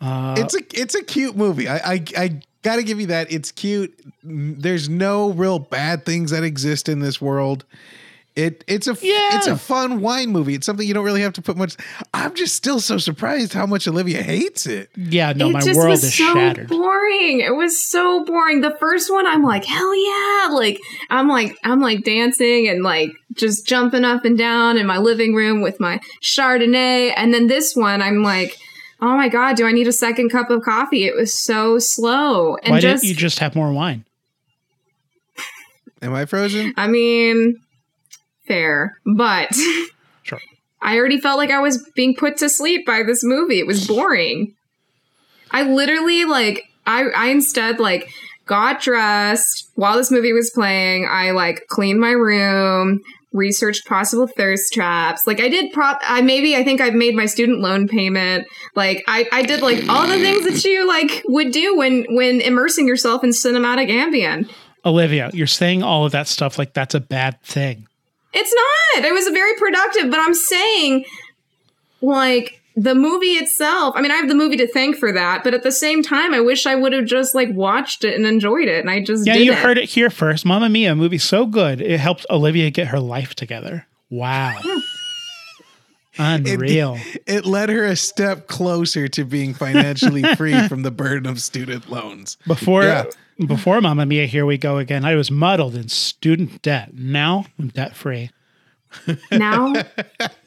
[0.00, 1.68] Uh, it's a it's a cute movie.
[1.68, 3.32] I I, I got to give you that.
[3.32, 3.98] It's cute.
[4.22, 7.64] There's no real bad things that exist in this world.
[8.36, 9.36] It it's a Yeah.
[9.36, 10.54] it's a fun wine movie.
[10.54, 11.74] It's something you don't really have to put much.
[12.14, 14.90] I'm just still so surprised how much Olivia hates it.
[14.94, 16.68] yeah, no, it my just world was is so shattered.
[16.68, 17.40] boring.
[17.40, 18.60] It was so boring.
[18.60, 20.48] The first one, I'm like, hell yeah!
[20.52, 20.78] Like
[21.10, 25.34] I'm like I'm like dancing and like just jumping up and down in my living
[25.34, 28.56] room with my Chardonnay, and then this one, I'm like.
[29.00, 31.04] Oh my god, do I need a second cup of coffee?
[31.04, 32.56] It was so slow.
[32.56, 34.04] And Why just didn't you just have more wine?
[36.02, 36.74] Am I frozen?
[36.76, 37.60] I mean,
[38.46, 39.54] fair, but
[40.22, 40.40] Sure.
[40.80, 43.58] I already felt like I was being put to sleep by this movie.
[43.58, 44.54] It was boring.
[45.50, 48.10] I literally like I I instead like
[48.46, 51.06] got dressed while this movie was playing.
[51.10, 53.00] I like cleaned my room,
[53.32, 55.26] researched possible thirst traps.
[55.26, 58.46] Like I did prop I maybe I think I've made my student loan payment.
[58.74, 62.40] Like I I did like all the things that you like would do when when
[62.40, 64.50] immersing yourself in cinematic ambient.
[64.84, 67.86] Olivia, you're saying all of that stuff like that's a bad thing.
[68.32, 69.04] It's not.
[69.04, 71.04] It was very productive, but I'm saying,
[72.00, 73.94] like, the movie itself.
[73.96, 76.32] I mean, I have the movie to thank for that, but at the same time,
[76.34, 79.26] I wish I would have just like watched it and enjoyed it, and I just
[79.26, 79.46] Yeah, didn't.
[79.46, 80.44] you heard it here first.
[80.44, 83.86] Mamma Mia, movie so good it helped Olivia get her life together.
[84.10, 84.58] Wow,
[86.18, 86.98] unreal.
[87.26, 91.88] It led her a step closer to being financially free from the burden of student
[91.90, 92.36] loans.
[92.46, 93.04] Before Yeah.
[93.46, 95.04] before Mamma Mia, here we go again.
[95.04, 96.94] I was muddled in student debt.
[96.94, 98.30] Now I'm debt free.
[99.30, 99.74] Now,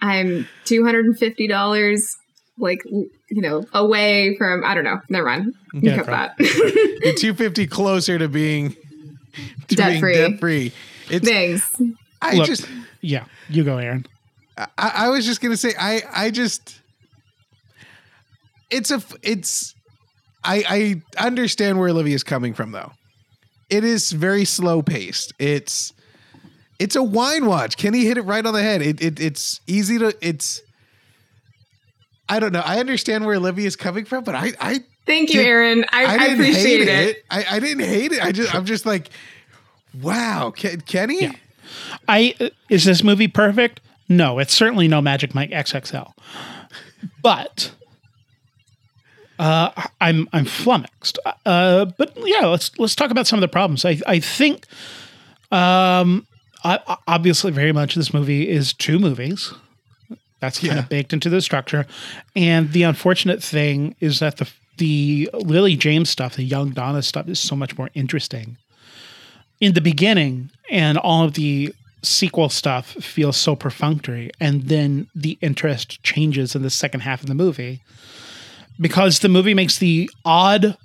[0.00, 2.16] I'm two hundred and fifty dollars
[2.58, 3.10] like you
[3.42, 5.00] know away from I don't know.
[5.08, 5.54] Never mind.
[5.74, 6.34] You Yeah, cut that.
[7.04, 8.74] You're 250 closer to being
[9.68, 10.14] to Debt being free.
[10.14, 10.72] debt free.
[11.10, 11.70] It's Thanks.
[12.20, 12.46] I Look.
[12.46, 12.68] just
[13.00, 14.06] Yeah, you go, Aaron.
[14.56, 16.80] I, I was just gonna say I I just
[18.70, 19.74] it's a it's
[20.44, 22.92] I I understand where Olivia's coming from though.
[23.70, 25.32] It is very slow paced.
[25.38, 25.92] It's
[26.78, 27.76] it's a wine watch.
[27.76, 28.82] Kenny hit it right on the head.
[28.82, 30.62] It, it it's easy to it's
[32.28, 32.62] I don't know.
[32.64, 35.84] I understand where Olivia's coming from, but I I Thank you, Did- Aaron.
[35.90, 37.24] I, I, didn't appreciate hate it.
[37.30, 38.22] I, I didn't hate it.
[38.22, 39.08] I just I'm just like,
[40.02, 41.22] wow, Ken, Kenny.
[41.22, 41.32] Yeah.
[42.06, 43.80] I uh, is this movie perfect?
[44.10, 46.12] No, it's certainly no Magic Mike XXL.
[47.22, 47.72] But
[49.38, 51.18] uh, I'm I'm flummoxed.
[51.46, 53.86] Uh, but yeah, let's let's talk about some of the problems.
[53.86, 54.66] I I think
[55.50, 56.26] um, I, I-
[57.06, 59.52] obviously very much this movie is two movies.
[60.40, 60.78] That's kind Yeah.
[60.80, 61.86] of baked into the structure,
[62.36, 64.46] and the unfortunate thing is that the
[64.76, 68.56] the Lily James stuff, the young Donna stuff, is so much more interesting
[69.60, 75.36] in the beginning and all of the sequel stuff feels so perfunctory and then the
[75.40, 77.82] interest changes in the second half of the movie
[78.78, 80.76] because the movie makes the odd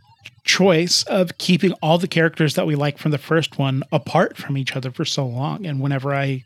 [0.43, 4.57] choice of keeping all the characters that we like from the first one apart from
[4.57, 6.43] each other for so long and whenever i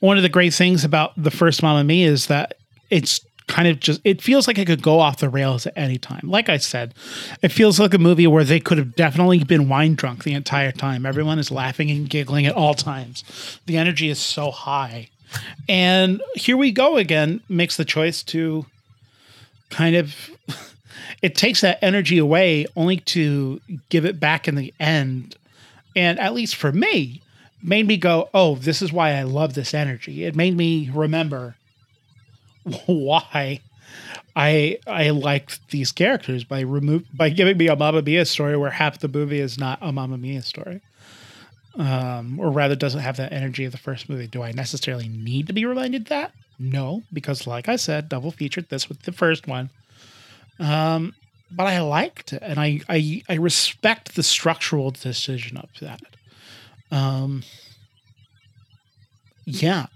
[0.00, 2.54] one of the great things about the first Mamma Mia is that
[2.90, 5.98] it's kind of just it feels like it could go off the rails at any
[5.98, 6.20] time.
[6.24, 6.94] Like I said,
[7.42, 10.72] it feels like a movie where they could have definitely been wine drunk the entire
[10.72, 11.06] time.
[11.06, 13.24] Everyone is laughing and giggling at all times.
[13.66, 15.08] The energy is so high.
[15.68, 18.66] And here we go again, makes the choice to
[19.70, 20.14] kind of
[21.22, 25.36] it takes that energy away only to give it back in the end.
[25.94, 27.22] And at least for me,
[27.62, 31.56] made me go, "Oh, this is why I love this energy." It made me remember
[32.86, 33.60] why
[34.34, 38.70] I I liked these characters by remove by giving me a Mamma Mia story where
[38.70, 40.82] half the movie is not a Mamma Mia story,
[41.76, 44.26] um, or rather doesn't have that energy of the first movie.
[44.26, 46.32] Do I necessarily need to be reminded that?
[46.58, 49.70] No, because like I said, double featured this with the first one.
[50.58, 51.14] Um,
[51.50, 56.00] but I liked it, and I I, I respect the structural decision of that.
[56.90, 57.42] Um,
[59.44, 59.86] yeah,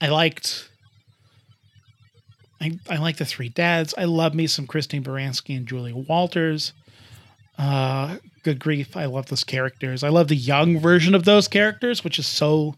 [0.00, 0.70] I liked.
[2.60, 3.94] I, I like the three dads.
[3.98, 6.72] I love me some Christine Baranski and Julie Walters.
[7.58, 10.02] Uh, good grief, I love those characters.
[10.02, 12.74] I love the young version of those characters, which is so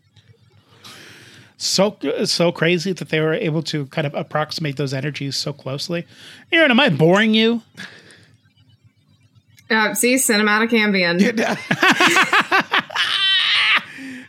[1.57, 6.07] so so crazy that they were able to kind of approximate those energies so closely.
[6.53, 7.63] Aaron, am I boring you?
[9.69, 11.21] Uh, see, cinematic ambient.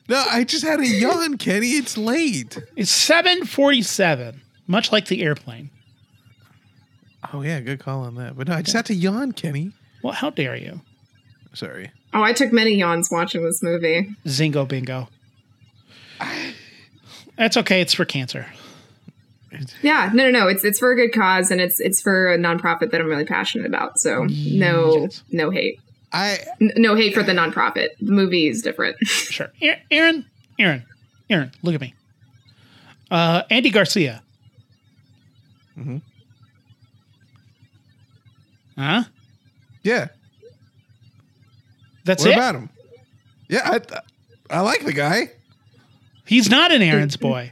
[0.09, 1.71] no, I just had a yawn, Kenny.
[1.71, 2.57] It's late.
[2.75, 5.69] It's seven forty-seven, much like the airplane.
[7.34, 8.38] Oh yeah, good call on that.
[8.38, 9.73] But no, I just had to yawn, Kenny.
[10.01, 10.82] Well, how dare you,
[11.53, 11.91] Sorry.
[12.13, 14.15] Oh, I took many yawns watching this movie.
[14.25, 15.09] Zingo Bingo?
[17.38, 17.81] That's okay.
[17.81, 18.45] It's for cancer.
[19.81, 20.47] Yeah, no, no, no.
[20.47, 23.25] It's it's for a good cause, and it's it's for a nonprofit that I'm really
[23.25, 23.97] passionate about.
[23.99, 25.23] So no, Yes.
[25.31, 25.79] no hate,
[26.11, 27.89] I N- no hate for the nonprofit.
[28.01, 28.97] The movie is different.
[29.07, 29.49] Sure.
[29.89, 30.25] Aaron,
[30.59, 30.83] Aaron,
[31.29, 31.93] Aaron, look at me.
[33.09, 34.21] Uh, Andy Garcia.
[35.79, 36.01] Mhm.
[38.77, 39.03] Huh?
[39.83, 40.07] yeah.
[42.05, 42.38] That's what it.
[42.38, 42.69] about him?
[43.49, 45.31] Yeah, I I like the guy.
[46.28, 47.51] He's not an Aaron's boy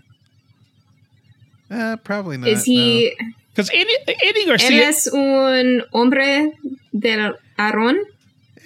[1.71, 2.47] Uh, probably not.
[2.49, 3.15] is he?
[3.51, 3.93] because Andy,
[4.26, 4.84] Andy Garcia.
[4.88, 6.51] es un hombre
[6.97, 7.97] del Aarón.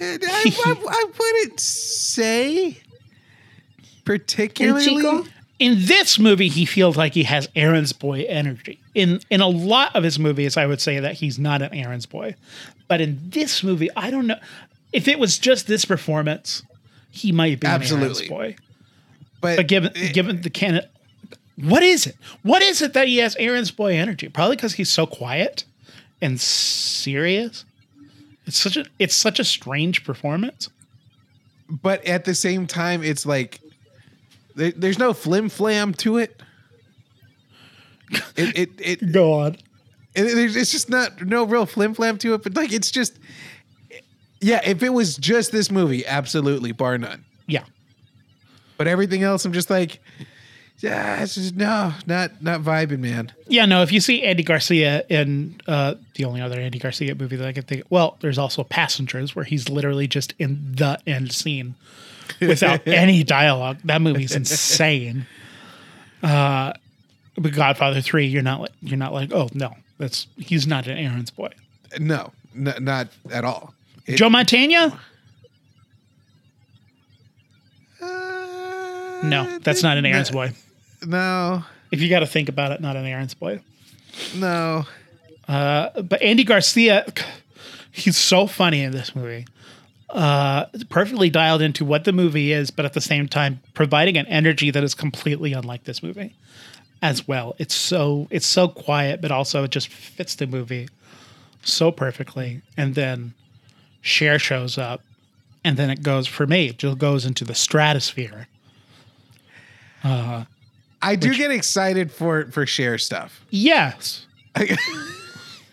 [0.00, 2.76] Eh, I, I, I wouldn't say
[4.04, 5.24] particularly.
[5.58, 8.80] in this movie, he feels like he has Aaron's boy energy.
[8.94, 12.06] In in a lot of his movies, I would say that he's not an Aaron's
[12.06, 12.34] boy,
[12.88, 14.38] but in this movie, I don't know
[14.92, 16.62] if it was just this performance,
[17.10, 18.28] he might be an Aaron's Absolutely.
[18.28, 18.56] boy.
[19.40, 20.84] But, But given eh, given the canon,
[21.56, 22.16] what is it?
[22.42, 24.28] What is it that he has Aaron's boy energy?
[24.28, 25.64] Probably because he's so quiet
[26.20, 27.64] and serious.
[28.46, 30.68] It's such a it's such a strange performance.
[31.82, 33.60] but at the same time, it's like
[34.56, 36.42] there, there's no flim flam to it.
[38.36, 38.70] It it
[39.02, 39.54] it, Go on.
[40.14, 42.42] it there's, it's just not no real flim flam to it.
[42.42, 43.18] But like it's just
[44.40, 44.60] yeah.
[44.64, 47.24] If it was just this movie, absolutely, bar none.
[47.46, 47.64] Yeah.
[48.80, 49.98] But everything else, I'm just like,
[50.78, 53.30] yeah, it's just no, not not vibing, man.
[53.46, 57.36] Yeah, no, if you see Andy Garcia in uh, the only other Andy Garcia movie
[57.36, 60.98] that I can think of, well, there's also Passengers where he's literally just in the
[61.06, 61.74] end scene
[62.40, 63.76] without any dialogue.
[63.84, 65.26] That movie's insane.
[66.22, 66.72] Uh
[67.36, 69.74] but Godfather 3, you're not like you're not like, "Oh, no.
[69.98, 71.50] That's he's not an Aaron's boy.
[71.98, 73.74] No, n- not at all.
[74.06, 74.98] It- Joe Montana?
[79.22, 80.52] No, that's not an errands boy.
[81.06, 83.60] No, If you got to think about it, not an errands boy.
[84.36, 84.84] no.
[85.48, 87.04] Uh, but Andy Garcia,
[87.90, 89.46] he's so funny in this movie.
[90.10, 94.26] Uh, perfectly dialed into what the movie is, but at the same time providing an
[94.26, 96.34] energy that is completely unlike this movie
[97.02, 97.54] as well.
[97.58, 100.88] It's so it's so quiet, but also it just fits the movie
[101.62, 102.62] so perfectly.
[102.76, 103.34] And then
[104.02, 105.02] Cher shows up,
[105.64, 106.66] and then it goes for me.
[106.68, 108.46] It just goes into the stratosphere.
[110.04, 113.44] I do get excited for for Cher stuff.
[113.50, 114.26] Yes,
[114.56, 114.76] I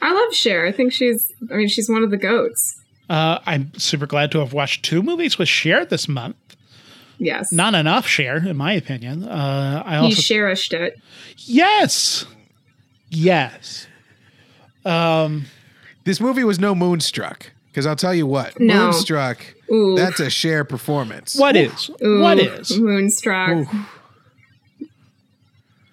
[0.02, 0.66] love Cher.
[0.66, 1.32] I think she's.
[1.52, 2.82] I mean, she's one of the goats.
[3.10, 6.36] uh, I'm super glad to have watched two movies with Cher this month.
[7.20, 9.24] Yes, not enough Cher, in my opinion.
[9.28, 11.00] Uh, I he also cherished it.
[11.38, 12.26] yes,
[13.10, 13.88] yes.
[14.86, 15.46] Um,
[16.06, 18.86] this movie was no Moonstruck because I'll tell you what, No.
[18.86, 19.40] Moonstruck.
[19.72, 19.96] Ooh.
[19.98, 21.36] That's a Cher performance.
[21.38, 22.80] What is Ooh, what is?
[22.80, 23.68] Moonstruck?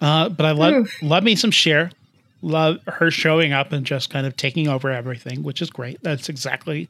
[0.01, 1.01] Uh, but I love Oof.
[1.01, 1.91] love me some Cher.
[2.41, 6.01] Love her showing up and just kind of taking over everything, which is great.
[6.03, 6.87] That's exactly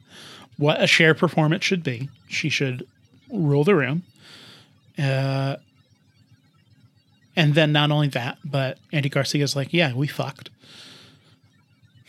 [0.58, 2.08] what a Cher performance should be.
[2.28, 2.86] She should
[3.30, 4.02] rule the room.
[4.98, 5.56] Uh,
[7.36, 10.50] and then not only that, but Andy Garcia's like, yeah, we fucked.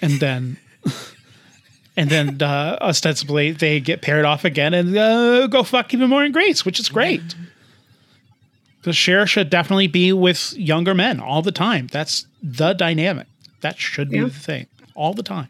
[0.01, 0.57] And then,
[1.97, 6.23] and then uh, ostensibly they get paired off again and uh, go fuck even more
[6.23, 7.35] in Greece, which is great.
[8.79, 11.87] Because Cher should definitely be with younger men all the time.
[11.91, 13.27] That's the dynamic.
[13.61, 14.25] That should be Yeah.
[14.25, 15.49] the thing all the time.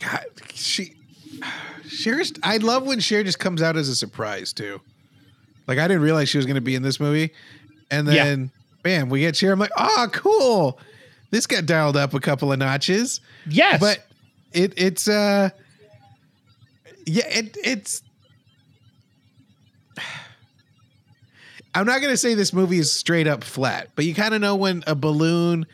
[0.00, 0.92] God, she
[1.88, 4.80] Cher's I love when Cher just comes out as a surprise too.
[5.66, 7.32] Like I didn't realize she was going to be in this movie,
[7.90, 8.24] and Yeah.
[8.24, 8.50] then
[8.82, 9.52] bam, we get Cher.
[9.52, 10.78] I'm like, oh, cool.
[11.30, 14.06] This got dialed up a couple of notches, Yes, but
[14.52, 15.50] it it's uh
[17.06, 18.02] yeah it it's.
[21.76, 24.40] I'm not going to say this movie is straight up flat, but you kind of
[24.40, 25.66] know when a balloon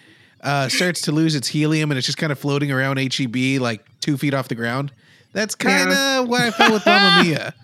[0.43, 3.85] uh, starts to lose its helium and it's just kind of floating around HEB like
[4.01, 4.93] two feet off the ground.
[5.33, 6.21] That's kind of Yeah.
[6.21, 7.55] what I felt with Mamma Mia.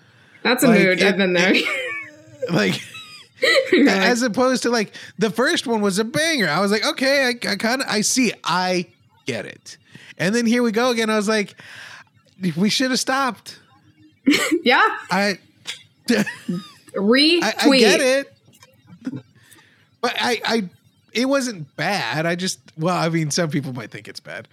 [0.43, 1.01] That's a Like, mood.
[1.01, 1.55] it- I've been there.
[2.51, 2.81] Like,
[3.73, 6.49] like, as opposed to like the first one was a banger.
[6.49, 8.33] I was like, okay, I, I kind of I see.
[8.43, 8.87] I
[9.27, 9.77] get it.
[10.17, 11.11] And then here we go again.
[11.11, 11.55] I was like,
[12.57, 13.59] we should have stopped.
[14.65, 14.81] yeah,
[15.11, 15.39] I
[16.95, 17.43] retweet.
[17.43, 18.35] I, I get it,
[20.01, 20.69] but I I
[21.13, 22.27] it wasn't bad.
[22.27, 24.49] I just well, I mean, some people might think it's bad.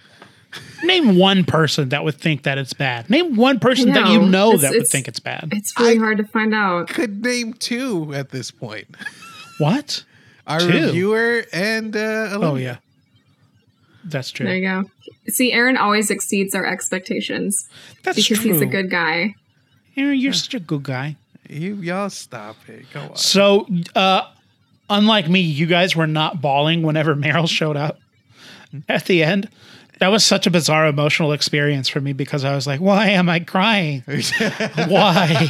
[0.83, 3.09] name one person that would think that it's bad.
[3.09, 5.49] Name one person that you know it's- that would think it's bad.
[5.51, 6.87] It's really I- hard to find out.
[6.89, 8.87] Could name two at this point.
[9.57, 10.03] What?
[10.47, 10.67] Our Two?
[10.67, 12.77] reviewer and uh, Oh yeah,
[14.03, 14.45] that's true.
[14.45, 14.89] There you go.
[15.27, 17.67] See, Aaron always exceeds our expectations
[18.03, 18.51] That's because true.
[18.53, 19.33] he's a good guy.
[19.97, 21.15] Aaron, you're such a good guy.
[21.49, 22.85] You y'all stop it.
[22.93, 23.15] Go on.
[23.15, 24.21] So, uh,
[24.89, 27.99] unlike me, you guys were not bawling whenever Meryl showed up
[28.89, 29.49] at the end.
[29.99, 33.29] That was such a bizarre emotional experience for me because I was like, why am
[33.29, 34.03] I crying?
[34.87, 35.49] why?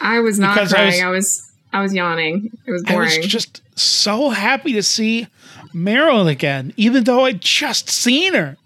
[0.00, 0.90] I was not Because I crying.
[0.92, 2.50] was- I was, I was yawning.
[2.66, 3.10] It was boring.
[3.10, 5.26] I was just so happy to see
[5.74, 8.56] Meryl again, even though I'd just seen her.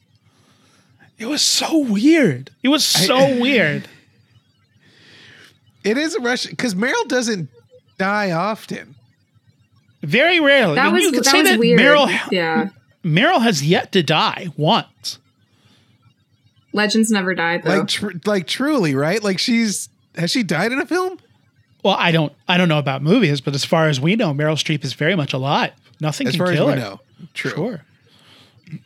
[1.19, 2.51] It was so weird.
[2.63, 3.89] It was so weird.
[5.85, 7.49] It is a rush because Meryl doesn't
[7.99, 8.95] die often.
[10.03, 10.75] Very rarely.
[10.77, 11.81] that And was you could that say was that weird.
[11.81, 12.69] Meryl, yeah,
[13.05, 15.19] Meryl has yet to die once.
[16.73, 17.79] legends never died though.
[17.79, 19.23] Like tr- like truly, right?
[19.23, 21.19] Like she's has she died in a film?
[21.85, 24.55] Well, I don't I don't know about movies, but as far as we know, Meryl
[24.57, 25.73] Streep is very much alive.
[26.01, 26.79] Nothing As can far as kill we her.
[26.79, 27.01] know.
[27.35, 27.51] True.
[27.51, 27.81] Sure.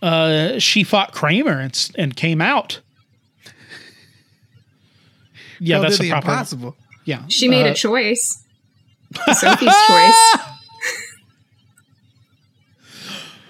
[0.02, 2.80] Uh, she fought Kramer and and came out.
[5.58, 6.28] Yeah, Fell that's to the the proper.
[6.30, 6.76] impossible.
[7.06, 8.44] Yeah, she made uh, a choice.
[9.32, 10.36] Sophie's choice.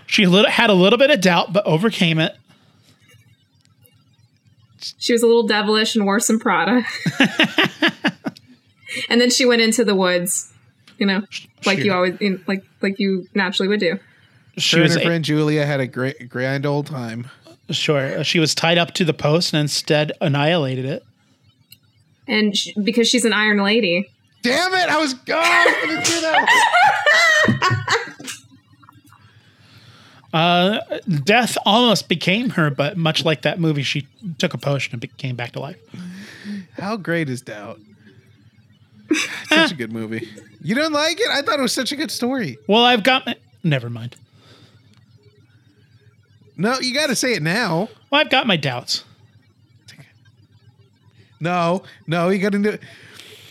[0.09, 2.35] She had a little bit of doubt, but overcame it.
[4.99, 6.85] She was a little devilish and wore some Prada.
[9.11, 10.53] and then she went into the woods.
[10.99, 11.23] You know,
[11.67, 13.99] like you always, you know, like like you naturally would do.
[14.57, 17.29] She Her and her a- friend Julia had a great grand old time.
[17.69, 18.25] sure.
[18.25, 21.05] She was tied up to the post and instead annihilated it.
[22.29, 24.09] And sh because she's an Iron Lady,
[24.43, 24.89] Damn it!
[24.89, 27.83] I was, oh, I was gonna do that.
[30.37, 30.81] Uh,
[31.25, 34.07] death almost became her, but much like that movie, she
[34.37, 35.79] took a potion and came back to life.
[36.75, 37.81] How great is Doubt?
[39.49, 40.29] Such a good movie.
[40.61, 41.29] You don't like it?
[41.31, 42.59] I thought it was such a good story.
[42.69, 43.25] Well, I've got.
[43.25, 44.15] My, Never mind.
[46.59, 47.89] No, you got to say it now.
[48.11, 49.05] Well, I've got my doubts.
[51.41, 52.81] No, no, you got to do it.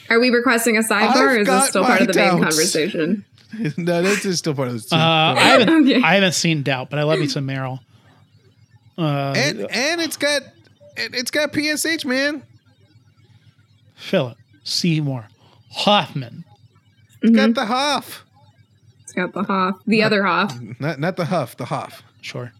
[0.09, 3.25] Are we requesting a sidebar, or I've is this still part of the main conversation?
[3.77, 4.91] no, this is still part of this.
[4.91, 6.01] Uh, I haven't Okay.
[6.01, 7.79] I haven't seen Doubt, but I love me some Meryl.
[8.97, 10.41] Uh, and and it's got
[10.95, 12.43] it- it's got PSH man.
[13.95, 15.27] Philip Seymour
[15.71, 16.43] Hoffman.
[17.21, 17.35] It's Mm-hmm.
[17.35, 18.25] got the Hoff,
[19.03, 20.57] It's got the Hoff, the other Hoff.
[20.79, 22.03] not not the Huff, the Hoff.
[22.21, 22.51] Sure.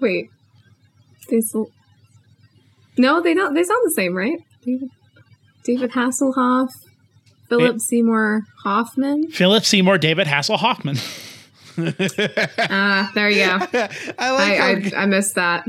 [0.00, 0.30] Wait,
[1.30, 1.70] they still?
[2.98, 3.54] No, they don't.
[3.54, 4.38] They sound the same, right?
[4.64, 4.90] David,
[5.64, 6.70] David Hasselhoff,
[7.48, 9.30] Philip It- Seymour Hoffman.
[9.30, 10.96] Philip Seymour David Hassel Hoffman.
[11.78, 13.58] Ah, there you go.
[14.18, 15.64] I like I, how I I missed that.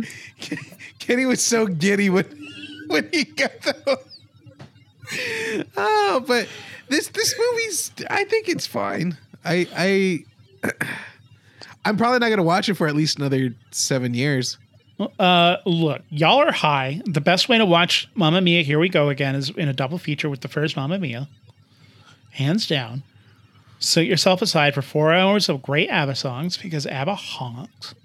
[1.00, 2.26] Kenny was so giddy when
[2.88, 4.00] when he got the.
[5.78, 6.48] Oh, but
[6.90, 7.92] this this movie's.
[8.10, 9.18] I think it's fine.
[9.46, 10.26] I
[10.64, 10.70] I.
[11.86, 14.58] I'm probably not gonna watch it for at least another seven years.
[15.00, 17.02] Uh, look, y'all are high.
[17.06, 19.98] The best way to watch Mamma Mia, Here We Go Again, is in a double
[19.98, 21.28] feature with the first Mamma Mia.
[22.32, 23.04] Hands down.
[23.80, 27.96] Set yourself aside for four hours of great ABBA songs because ABBA honks.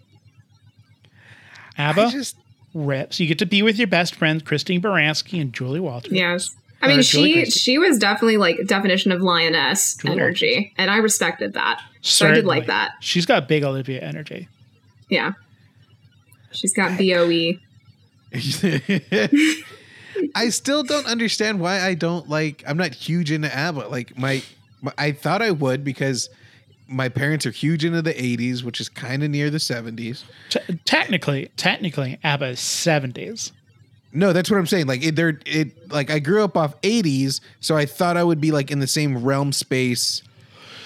[1.77, 2.37] ABBA I just
[2.75, 3.21] rips.
[3.21, 6.13] You get to be with your best friends, Christine Baranski and Julie Walters.
[6.13, 6.57] Yes.
[6.81, 7.59] I mean, she Christie.
[7.59, 11.81] she was definitely like definition of lioness Julie energy, and I respected that.
[12.03, 12.93] So I did like that.
[13.01, 14.49] She's got big Olivia energy.
[15.09, 15.33] Yeah.
[16.53, 17.15] She's got E.
[17.15, 17.59] BOE.
[20.35, 22.65] I still don't understand why I don't like.
[22.67, 23.89] I'm not huge into ABBA.
[23.89, 24.43] Like my,
[24.83, 26.29] my I thought I would because
[26.89, 30.25] my parents are huge into the 80s, which is kind of near the 70s.
[30.49, 33.53] T- technically, technically, ABBA is 70s.
[34.13, 34.87] No, that's what I'm saying.
[34.87, 35.93] Like it, they're it.
[35.93, 38.87] Like I grew up off 80s, so I thought I would be like in the
[38.87, 40.23] same realm space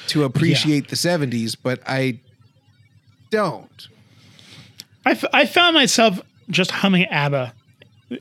[0.08, 2.18] to appreciate the 70s, but I
[3.30, 3.88] don't.
[5.04, 7.52] I, f- I found myself just humming ABBA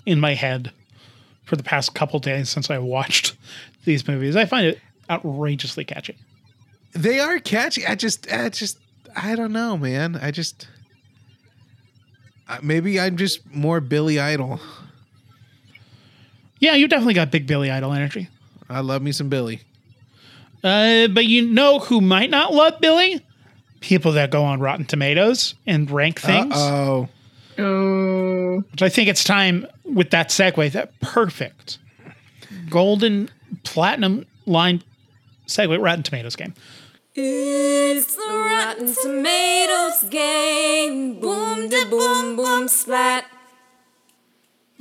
[0.06, 0.72] in my head
[1.44, 3.36] for the past couple days since I watched
[3.86, 4.36] these movies.
[4.36, 4.80] I find it
[5.10, 6.16] outrageously catchy.
[6.94, 7.86] They are catchy.
[7.86, 8.78] I just, I just,
[9.16, 10.18] I don't know, man.
[10.22, 10.68] I just,
[12.62, 14.60] maybe I'm just more Billy Idol.
[16.60, 18.28] Yeah, you definitely got big Billy Idol energy.
[18.70, 19.62] I love me some Billy.
[20.64, 23.26] Uh, but you know who might not love Billy?
[23.82, 26.54] People that go on Rotten Tomatoes and rank things.
[26.56, 27.10] Oh,
[27.58, 31.78] Oh, Which I think it's time with that segue, that perfect
[32.70, 33.30] golden
[33.64, 34.82] platinum line
[35.48, 36.54] segue Rotten Tomatoes game.
[37.14, 41.20] It's the Rotten Tomatoes game.
[41.20, 43.26] Boom, da boom, boom, splat.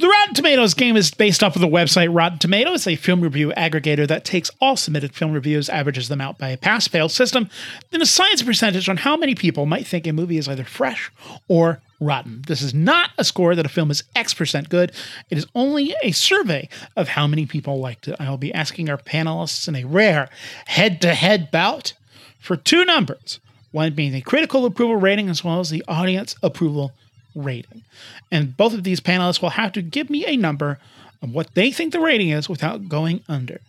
[0.00, 3.52] The Rotten Tomatoes game is based off of the website Rotten Tomatoes, a film review
[3.54, 7.50] aggregator that takes all submitted film reviews, averages them out by a pass fail system,
[7.90, 11.12] then assigns a percentage on how many people might think a movie is either fresh
[11.48, 12.40] or rotten.
[12.46, 14.90] This is not a score that a film is X percent good.
[15.28, 18.16] It is only a survey of how many people liked it.
[18.18, 20.30] I will be asking our panelists in a rare
[20.64, 21.92] head to head bout
[22.38, 23.38] for two numbers
[23.70, 26.92] one being the critical approval rating as well as the audience approval
[27.34, 27.82] rating.
[28.30, 30.78] And both of these panelists will have to give me a number
[31.22, 33.60] of what they think the rating is without going under.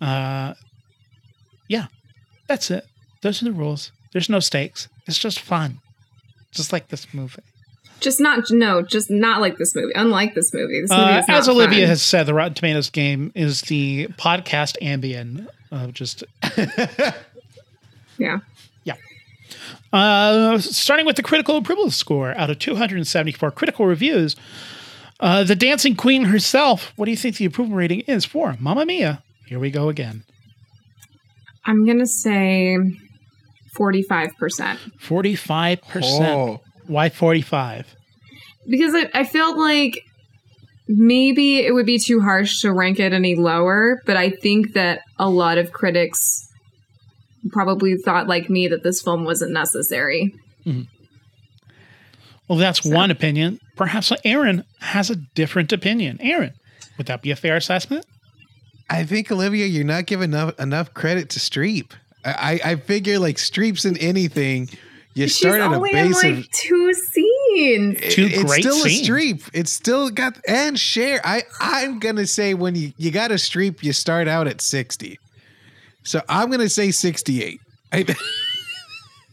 [0.00, 0.54] Uh,
[1.68, 1.86] yeah,
[2.48, 2.84] that's it.
[3.22, 3.92] Those are the rules.
[4.12, 4.88] There's no stakes.
[5.06, 5.78] It's just fun,
[6.52, 7.42] just like this movie.
[8.00, 9.92] just not no, just not like this movie.
[9.94, 11.88] Unlike this movie, this movie Uh, as Olivia fun.
[11.88, 16.24] has said, the Rotten Tomatoes game is the podcast ambient of just
[18.18, 18.38] yeah.
[19.96, 24.36] Uh, starting with the critical approval score out of 274 critical reviews,
[25.20, 26.92] uh, the dancing queen herself.
[26.96, 29.22] What do you think the approval rating is for Mamma Mia?
[29.46, 30.24] Here we go again.
[31.64, 32.76] I'm gonna say
[33.74, 35.80] forty-five percent 45%.
[36.28, 37.86] oh, Why 45?
[38.68, 40.00] because I, I felt like
[40.88, 45.00] maybe it would be too harsh to rank it any lower, but I think that
[45.18, 46.48] a lot of critics
[47.50, 50.34] probably thought like me that this film wasn't necessary.
[50.64, 50.82] Mm-hmm.
[52.48, 53.60] Well, that's one opinion.
[53.76, 56.18] Perhaps Aaron has a different opinion.
[56.20, 56.52] Aaron,
[56.96, 58.06] would that be a fair assessment?
[58.88, 61.90] I think Olivia, you're not giving enough enough credit to Streep.
[62.24, 64.68] I I, I figure like Streep's in anything.
[65.14, 67.98] You She's start at a only in base like of two scenes.
[68.14, 69.08] Two it's still scenes.
[69.08, 69.50] a Streep.
[69.54, 71.20] It's still got and share.
[71.24, 75.18] I I'm gonna say when you you got a Streep, you start out at sixty.
[76.06, 77.60] So I'm gonna say sixty eight.
[77.92, 78.04] I,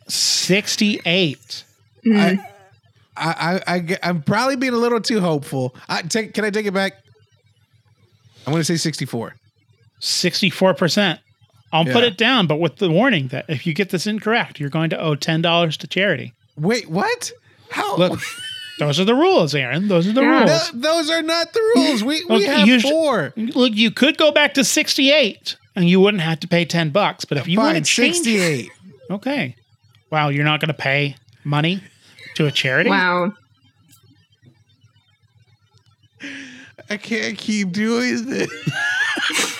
[0.07, 1.63] 68.
[2.05, 2.41] Mm-hmm.
[3.15, 5.75] I, I, I, I'm probably being a little too hopeful.
[5.87, 6.93] I take, can I take it back?
[8.45, 9.35] I'm going to say 64.
[10.01, 11.19] 64%.
[11.71, 14.69] I'll put it down, but with the warning that if you get this incorrect, you're
[14.69, 16.33] going to owe $10 to charity.
[16.55, 17.31] Wait, what?
[17.71, 17.95] How?
[17.97, 18.19] Look,
[18.77, 19.87] those are the rules, Aaron.
[19.87, 20.39] Those are the Yeah.
[20.41, 20.73] rules.
[20.73, 22.03] No, those are not the rules.
[22.03, 23.33] We we Look, have you sh- four.
[23.35, 27.25] Look, you could go back to 68 and you wouldn't have to pay 10 bucks.
[27.25, 28.71] But if you want to change sixty-eight.
[29.09, 29.55] Okay.
[30.11, 31.81] Wow, you're not going to pay money
[32.35, 32.89] to a charity?
[32.89, 33.33] Wow.
[36.89, 38.49] I can't keep doing this.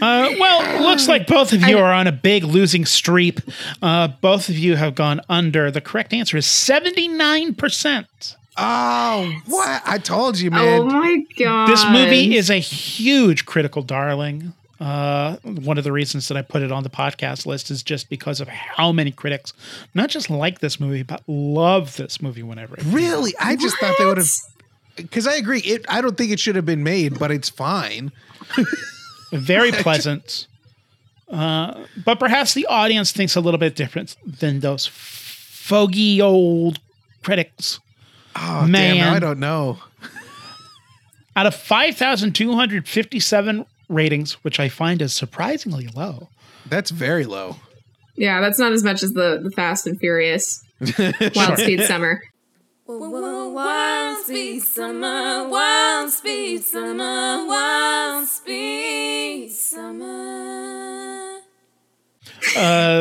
[0.00, 3.38] Uh, well, looks like both of you are on a big losing streak.
[3.80, 5.70] Uh, both of you have gone under.
[5.70, 8.36] The correct answer is 79%.
[8.56, 9.82] Oh, what?
[9.86, 10.80] I told you, man.
[10.80, 11.68] Oh my god.
[11.68, 14.52] This movie is a huge critical darling.
[14.78, 18.08] Uh, one of the reasons that I put it on the podcast list is just
[18.10, 19.52] because of how many critics
[19.94, 23.32] not just like this movie, but love this movie whenever it really?
[23.38, 24.28] I just thought they would have.
[24.96, 25.60] Because I agree.
[25.60, 25.86] It.
[25.88, 28.12] I don't think it should have been made, but it's fine.
[29.32, 30.46] very pleasant.
[31.30, 36.78] Uh, but perhaps the audience thinks a little bit different than those foggy old
[37.22, 37.80] critics.
[38.36, 38.96] Oh Man.
[38.96, 38.98] damn!
[38.98, 39.78] Now I don't know.
[41.36, 46.28] Out of 5,257 ratings, which I find is surprisingly low,
[46.66, 47.56] That's very low.
[48.16, 50.62] Yeah, that's not as much as the, the Fast and Furious
[51.34, 52.22] Wild Speed Summer.
[52.86, 59.50] Wild speed summer, wild speed summer, wild speed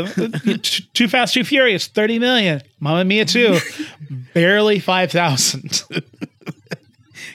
[0.06, 0.58] uh,
[0.94, 2.62] Too Fast, Too Furious, 30 million.
[2.80, 3.58] Mamma Mia 2,
[4.34, 5.84] barely 5,000.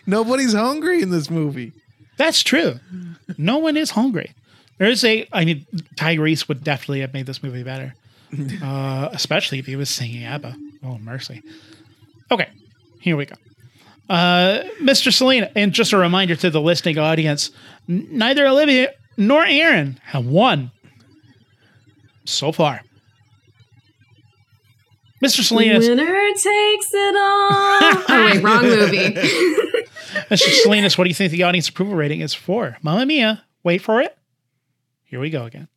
[0.07, 1.73] Nobody's hungry in this movie.
[2.17, 2.81] That's true.
[3.37, 4.33] No one is hungry.
[4.79, 7.95] There is a, I mean, Tyrese would definitely have made this movie better,
[8.63, 10.55] uh, especially if he was singing ABBA.
[10.85, 11.43] Oh, mercy.
[12.31, 12.49] Okay,
[13.01, 13.37] here we go.
[14.09, 15.13] Uh, Mr.
[15.13, 17.51] Salinas, and just a reminder to the listening audience
[17.89, 20.71] neither Olivia nor Aaron have won
[22.27, 22.83] so far.
[25.25, 25.43] Mr.
[25.43, 28.05] Salinas, Winner takes it all.
[28.09, 29.15] oh wait, wrong movie.
[30.31, 30.51] Mr.
[30.63, 32.77] Salinas, what do you think the audience approval rating is for?
[32.83, 34.17] Mamma Mia, wait for it.
[35.05, 35.69] Here we go again.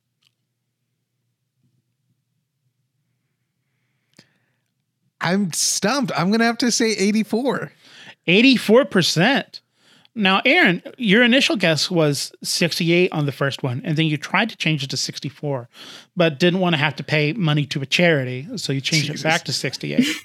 [5.22, 6.12] I'm stumped.
[6.16, 7.72] I'm gonna have to say 84.
[8.28, 9.62] 84%.
[10.20, 14.49] Now, Aaron, your initial guess was 68 on the first one, and then you tried
[14.49, 15.70] to change it to 64,
[16.17, 19.22] but didn't want to have to pay money to a charity, so you changed Jesus.
[19.22, 20.05] it back to 68.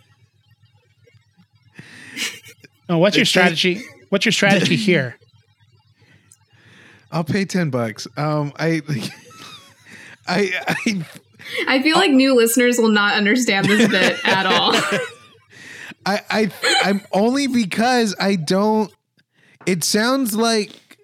[2.88, 3.82] oh, what's your strategy?
[4.08, 5.16] What's your strategy here?
[7.12, 8.08] I'll pay 10 bucks.
[8.16, 8.82] Um, I,
[10.26, 11.06] I, I,
[11.68, 14.72] I feel like new listeners will not understand this bit at all.
[16.04, 16.50] I, I,
[16.82, 18.92] I'm only because I don't.
[19.66, 20.98] It sounds like,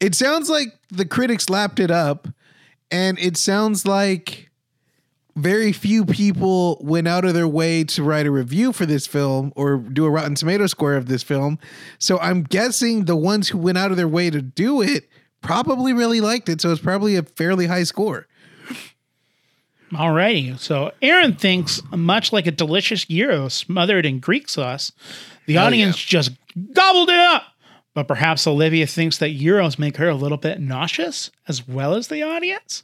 [0.00, 2.28] it sounds like the critics lapped it up,
[2.90, 4.50] and it sounds like
[5.36, 9.52] very few people went out of their way to write a review for this film
[9.54, 11.58] or do a Rotten Tomato score of this film.
[11.98, 15.08] So I'm guessing the ones who went out of their way to do it
[15.42, 16.62] probably really liked it.
[16.62, 18.26] So it's probably a fairly high score.
[19.92, 20.58] Alrighty.
[20.58, 24.90] So Aaron thinks, much like a delicious gyro smothered in Greek sauce,
[25.44, 26.30] the audience just
[26.72, 27.44] gobbled it up.
[27.96, 32.08] But perhaps Olivia thinks that euros make her a little bit nauseous as well as
[32.08, 32.82] the audience.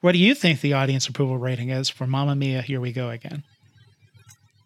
[0.00, 2.62] What do you think the audience approval rating is for Mamma Mia?
[2.62, 3.42] Here we go again.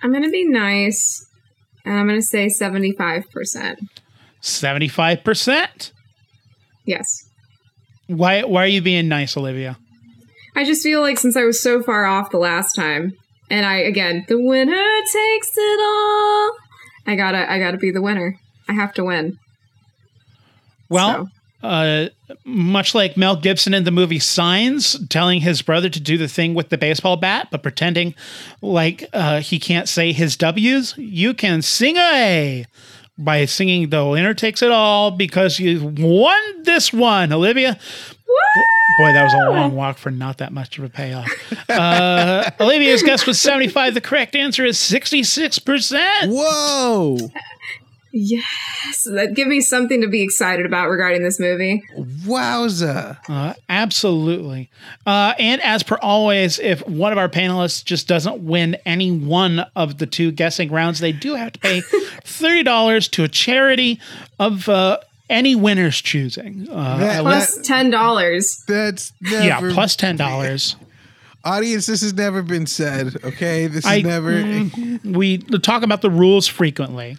[0.03, 1.27] I'm gonna be nice,
[1.87, 3.77] and I'm gonna say 75%.
[4.43, 5.93] 75%.
[6.85, 7.07] Yes.
[8.09, 9.79] Why, why are you being nice, Olivia?
[10.55, 13.13] I just feel like since I was so far off the last time,
[13.49, 16.51] and I again, the winner takes it all.
[17.07, 18.39] I gotta, I gotta be the winner.
[18.69, 19.39] I have to win.
[20.89, 21.31] Well,
[21.63, 22.07] uh,
[22.45, 26.55] much like Mel Gibson in the movie Signs, telling his brother to do the thing
[26.55, 28.15] with the baseball bat, but pretending
[28.63, 32.65] like uh, he can't say his W's, you can sing a
[33.19, 37.79] by singing "The Winner Takes It All" because you won this one, Olivia.
[38.99, 41.29] Boy, that was a long walk for not that much of a payoff.
[41.69, 43.95] Uh, Olivia's guess was 75.
[43.95, 46.01] The correct answer is 66%.
[46.27, 47.31] Whoa!
[48.21, 51.83] Yes, that give me something to be excited about regarding this movie.
[51.97, 53.17] Wowza!
[53.29, 54.71] Uh, absolutely.
[55.07, 59.61] Uh, and as per always, if one of our panelists just doesn't win any one
[59.77, 61.81] of the two guessing rounds, they do have to pay
[62.25, 64.01] $30 to a charity
[64.41, 64.99] of uh,
[65.31, 66.67] any winner's choosing.
[66.71, 68.65] Uh, That- Plus ten dollars.
[68.67, 70.75] That's never, yeah, plus $10.
[71.45, 71.87] audience.
[71.87, 73.17] This has never been said.
[73.25, 74.65] Okay, this is I- never.
[75.05, 77.17] We talk about the rules frequently.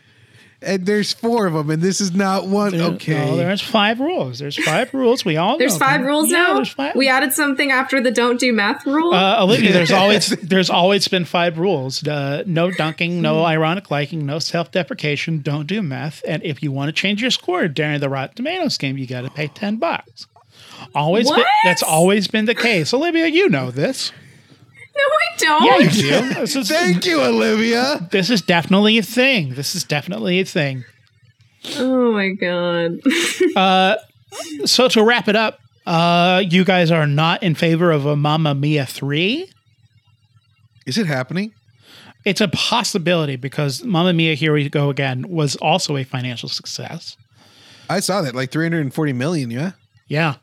[0.62, 2.78] And there's four of them, and this is not one.
[2.78, 3.14] There- okay.
[3.14, 4.39] no, there's five rules.
[4.39, 5.24] There's five rules.
[5.24, 6.07] We all There's know five them.
[6.07, 6.53] rules Yeah, now.
[6.55, 6.95] There's five.
[6.95, 9.14] We added something after the don't do math rule.
[9.14, 14.26] uh, Olivia, there's always there's always been five rules: uh, no dunking, no ironic liking,
[14.26, 18.10] no self-deprecation, don't do math, and if you want to change your score during the
[18.10, 20.28] Rotten Tomatoes game, you got to pay ten bucks.
[20.95, 22.93] Always, been, that's always been the case.
[22.93, 24.12] Olivia, you know this.
[25.00, 25.64] No, I don't.
[25.66, 25.89] Yeah, you
[26.34, 26.34] do.
[26.41, 28.08] This is, Thank you, Olivia.
[28.12, 29.54] this is definitely a thing.
[29.56, 30.84] This is definitely a thing.
[31.78, 33.00] Oh my god.
[33.56, 33.95] uh,
[34.66, 38.54] So to wrap it up, uh, you guys are not in favor of a Mamma
[38.56, 39.50] Mia three.
[40.86, 41.54] Is it happening?
[42.26, 47.16] It's a possibility because Mamma Mia, Here We Go Again was also a financial success.
[47.89, 49.50] I saw that like 340 million.
[49.52, 49.72] Yeah,
[50.08, 50.36] Yeah,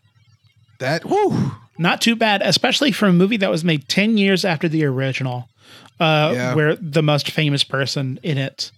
[0.78, 1.04] that.
[1.04, 1.52] Whoo.
[1.78, 5.48] Not too bad, especially for a movie that was made 10 years after the original,
[6.00, 6.54] uh, Yeah.
[6.54, 8.70] where the most famous person in it,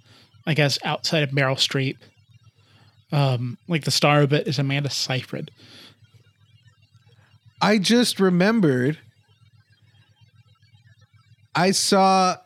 [0.46, 1.96] I guess, outside of Meryl Streep,
[3.12, 5.50] um, like the star of it is Amanda Seyfried.
[7.60, 8.98] I just remembered.
[11.54, 12.36] I saw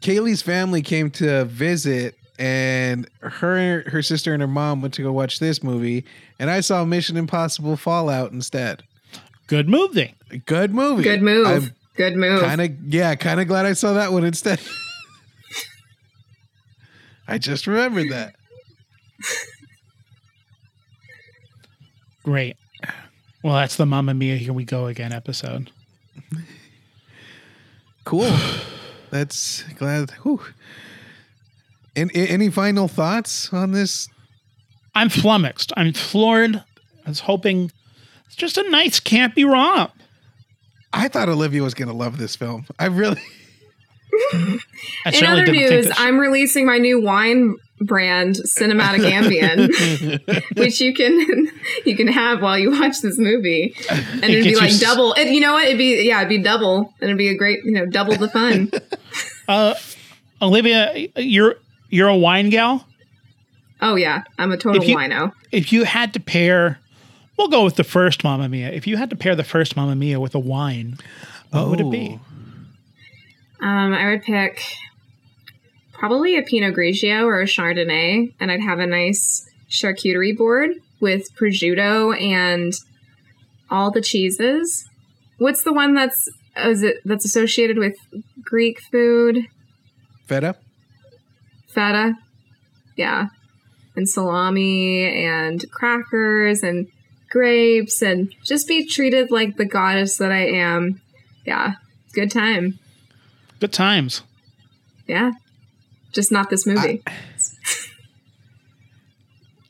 [0.00, 5.12] Kaylee's family came to visit, and her, her sister, and her mom went to go
[5.12, 6.04] watch this movie,
[6.40, 8.82] and I saw Mission Impossible Fallout instead.
[9.48, 10.14] Good movie.
[10.46, 11.02] Good movie.
[11.02, 11.46] Good move.
[11.46, 12.42] I'm Good move.
[12.42, 14.60] kind of yeah, kind of glad I saw that one instead.
[17.28, 18.34] I just remembered that.
[22.22, 22.56] Great.
[23.42, 25.70] Well, that's the Mamma Mia, Here We Go Again episode.
[28.04, 28.30] Cool.
[29.10, 30.10] That's glad.
[30.22, 30.40] Whew.
[31.96, 34.08] And, any final thoughts on this?
[34.94, 35.72] I'm flummoxed.
[35.76, 36.62] I'm floored.
[37.06, 37.72] I was hoping
[38.28, 39.92] it's just a nice campy romp.
[40.92, 42.64] I thought Olivia was going to love this film.
[42.78, 43.20] I really.
[44.32, 44.58] I
[45.12, 51.48] In other news, I'm releasing my new wine brand, Cinematic Ambien, which you can
[51.84, 55.12] you can have while you watch this movie, and it'd be like s- double.
[55.14, 55.66] It, you know what?
[55.66, 58.28] It'd be yeah, it'd be double, and it'd be a great you know double the
[58.28, 58.70] fun.
[59.46, 59.74] Uh,
[60.42, 61.56] Olivia, you're
[61.90, 62.86] you're a wine gal.
[63.82, 65.32] oh yeah, I'm a total If you- wino.
[65.52, 66.78] If you had to pair,
[67.38, 68.68] we'll go with the first Mamma Mia.
[68.68, 70.98] If you had to pair the first Mamma Mia with a wine,
[71.50, 72.18] what would it be?
[73.60, 74.62] Um, I would pick
[75.92, 80.70] probably a Pinot Grigio or a Chardonnay, and I'd have a nice charcuterie board
[81.00, 82.72] with prosciutto and
[83.70, 84.88] all the cheeses.
[85.38, 87.96] What's the one that's is it that's associated with
[88.42, 89.46] Greek food?
[90.26, 90.56] Feta?
[91.68, 92.14] Feta,
[92.96, 93.28] yeah,
[93.94, 96.88] and salami and crackers and
[97.30, 101.00] grapes, and just be treated like the goddess that I am.
[101.44, 101.74] Yeah,
[102.12, 102.78] good time.
[103.60, 104.22] Good times.
[105.06, 105.32] Yeah.
[106.12, 107.02] Just not this movie.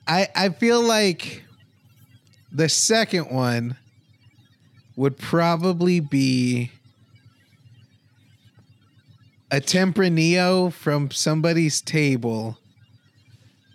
[0.07, 1.45] I, I feel like
[2.51, 3.77] the second one
[4.97, 6.73] would probably be
[9.51, 12.59] a Tempranillo from somebody's table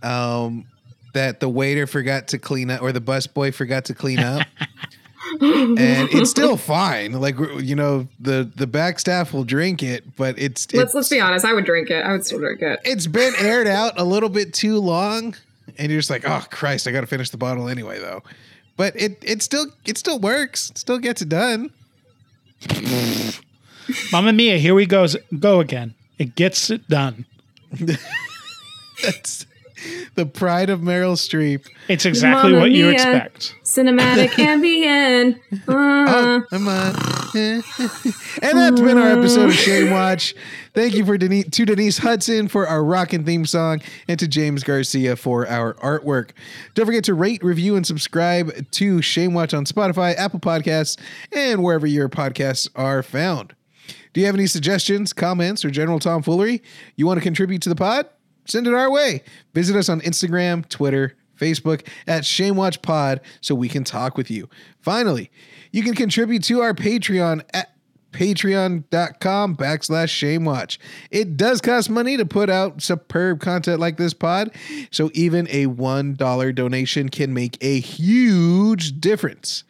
[0.02, 0.66] um,
[1.14, 4.48] that the waiter forgot to clean up or the busboy forgot to clean up.
[5.42, 7.14] and it's still fine.
[7.14, 11.10] Like you know, the the back staff will drink it, but it's, let's it's let's
[11.10, 11.46] be honest.
[11.46, 12.06] I would drink it.
[12.06, 12.80] I would still drink it.
[12.84, 15.36] it's been aired out a little bit too long,
[15.78, 18.22] and you're just like, oh Christ, I got to finish the bottle anyway, though.
[18.76, 20.70] But it it still it still works.
[20.72, 21.72] It still gets it done.
[24.12, 25.94] Mamma Mia, here we goes go again.
[26.18, 27.26] It gets it done.
[29.04, 29.46] That's
[30.16, 31.68] the pride of Meryl Streep.
[31.88, 33.56] It's exactly Mamma what you expect.
[33.64, 35.40] Cinematic ambient.
[35.68, 36.96] Uh, Come on.
[37.36, 40.36] and that's been our episode of Shame Watch.
[40.74, 44.64] Thank you for Denise, to Denise Hudson for our rockin' theme song and to James
[44.64, 46.32] Garcia for our artwork.
[46.74, 51.00] Don't forget to rate, review, and subscribe to Shame Watch on Spotify, Apple Podcasts,
[51.32, 53.56] and wherever your podcasts are found.
[54.14, 56.62] Do you have any suggestions, comments, or general tomfoolery
[56.96, 58.08] you want to contribute to the pod?
[58.46, 59.24] Send it our way.
[59.54, 64.50] Visit us on Instagram, Twitter, Facebook at ShameWatch Pod so we can talk with you.
[64.80, 65.32] Finally,
[65.72, 67.70] you can contribute to our Patreon at
[68.14, 70.78] patreon.com backslash shamewatch
[71.10, 74.52] it does cost money to put out superb content like this pod
[74.92, 79.64] so even a $1 donation can make a huge difference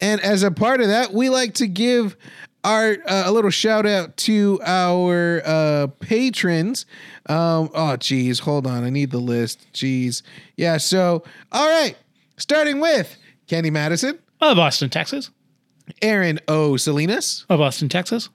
[0.00, 2.16] and as a part of that we like to give
[2.64, 6.86] our uh, a little shout out to our uh, patrons.
[7.26, 9.66] Um, oh, geez, hold on, I need the list.
[9.72, 10.22] Geez,
[10.56, 10.78] yeah.
[10.78, 11.96] So, all right,
[12.36, 15.30] starting with Kenny Madison, Of Austin, Texas.
[16.00, 16.76] Aaron O.
[16.76, 18.30] Salinas, Of Austin, Texas.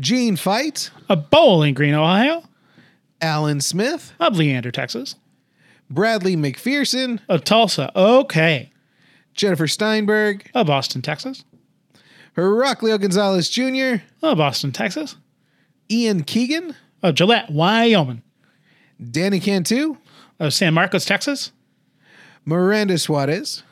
[0.00, 2.44] Gene Fight, Of Bowling Green, Ohio.
[3.20, 5.16] Alan Smith, of Leander, Texas.
[5.90, 7.90] Bradley McPherson, Of Tulsa.
[7.98, 8.70] Okay.
[9.34, 11.44] Jennifer Steinberg, Of Austin, Texas.
[12.38, 15.16] Heraclio Gonzalez Jr., Of oh, Austin, Texas.
[15.90, 18.22] Ian Keegan, Of Gillette, Wyoming.
[19.10, 19.96] Danny Cantu,
[20.38, 21.50] Of San Marcos, Texas.
[22.44, 23.64] Miranda Suarez,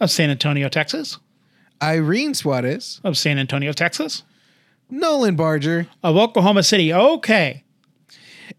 [0.00, 1.18] Of San Antonio, Texas.
[1.82, 4.22] Irene Suarez, Of San Antonio, Texas.
[4.88, 6.94] Nolan Barger, Of Oklahoma City.
[6.94, 7.62] Okay.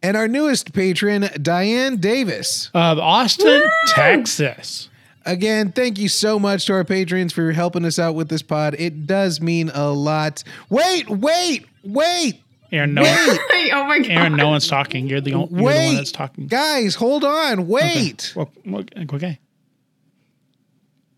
[0.04, 2.70] and our newest patron, Diane Davis.
[2.76, 4.90] Of Austin, Texas.
[5.26, 8.76] Again, thank you so much to our patrons for helping us out with this pod.
[8.78, 10.44] It does mean a lot.
[10.70, 14.12] Wait, wait, wait, Aaron, no, wait, oh my god.
[14.12, 15.08] Aaron, no one's talking.
[15.08, 16.48] You're the, o- you're the one that's talking.
[16.48, 17.68] Guys, hold on.
[17.68, 18.34] Wait.
[18.36, 19.40] Well, well, okay.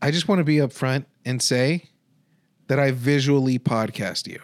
[0.02, 1.90] I just want to be upfront and say
[2.68, 4.40] that I visually podcast you.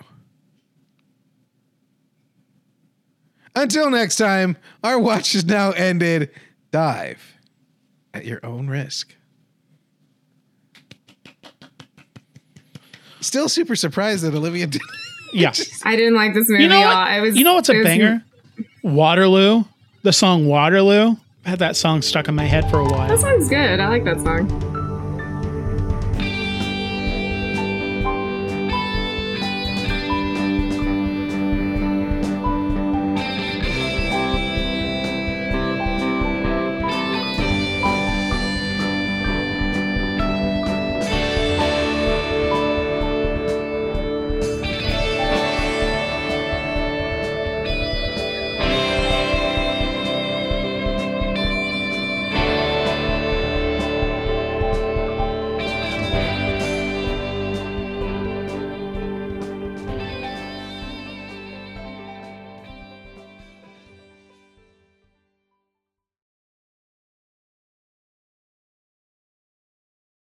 [3.56, 6.32] Until next time, our watch is now ended.
[6.72, 7.38] Dive
[8.14, 9.14] at your own risk.
[13.24, 14.82] Still super surprised that Olivia did.
[15.36, 15.52] Yeah.
[15.84, 16.96] I didn't like this movie You know at what?
[16.96, 17.02] all.
[17.02, 18.24] I was you know what's a it was- banger?
[18.84, 19.64] Waterloo.
[20.04, 21.16] The song Waterloo.
[21.44, 23.08] I had that song stuck in my head for a while.
[23.08, 23.80] That song's good.
[23.80, 24.73] I like that song.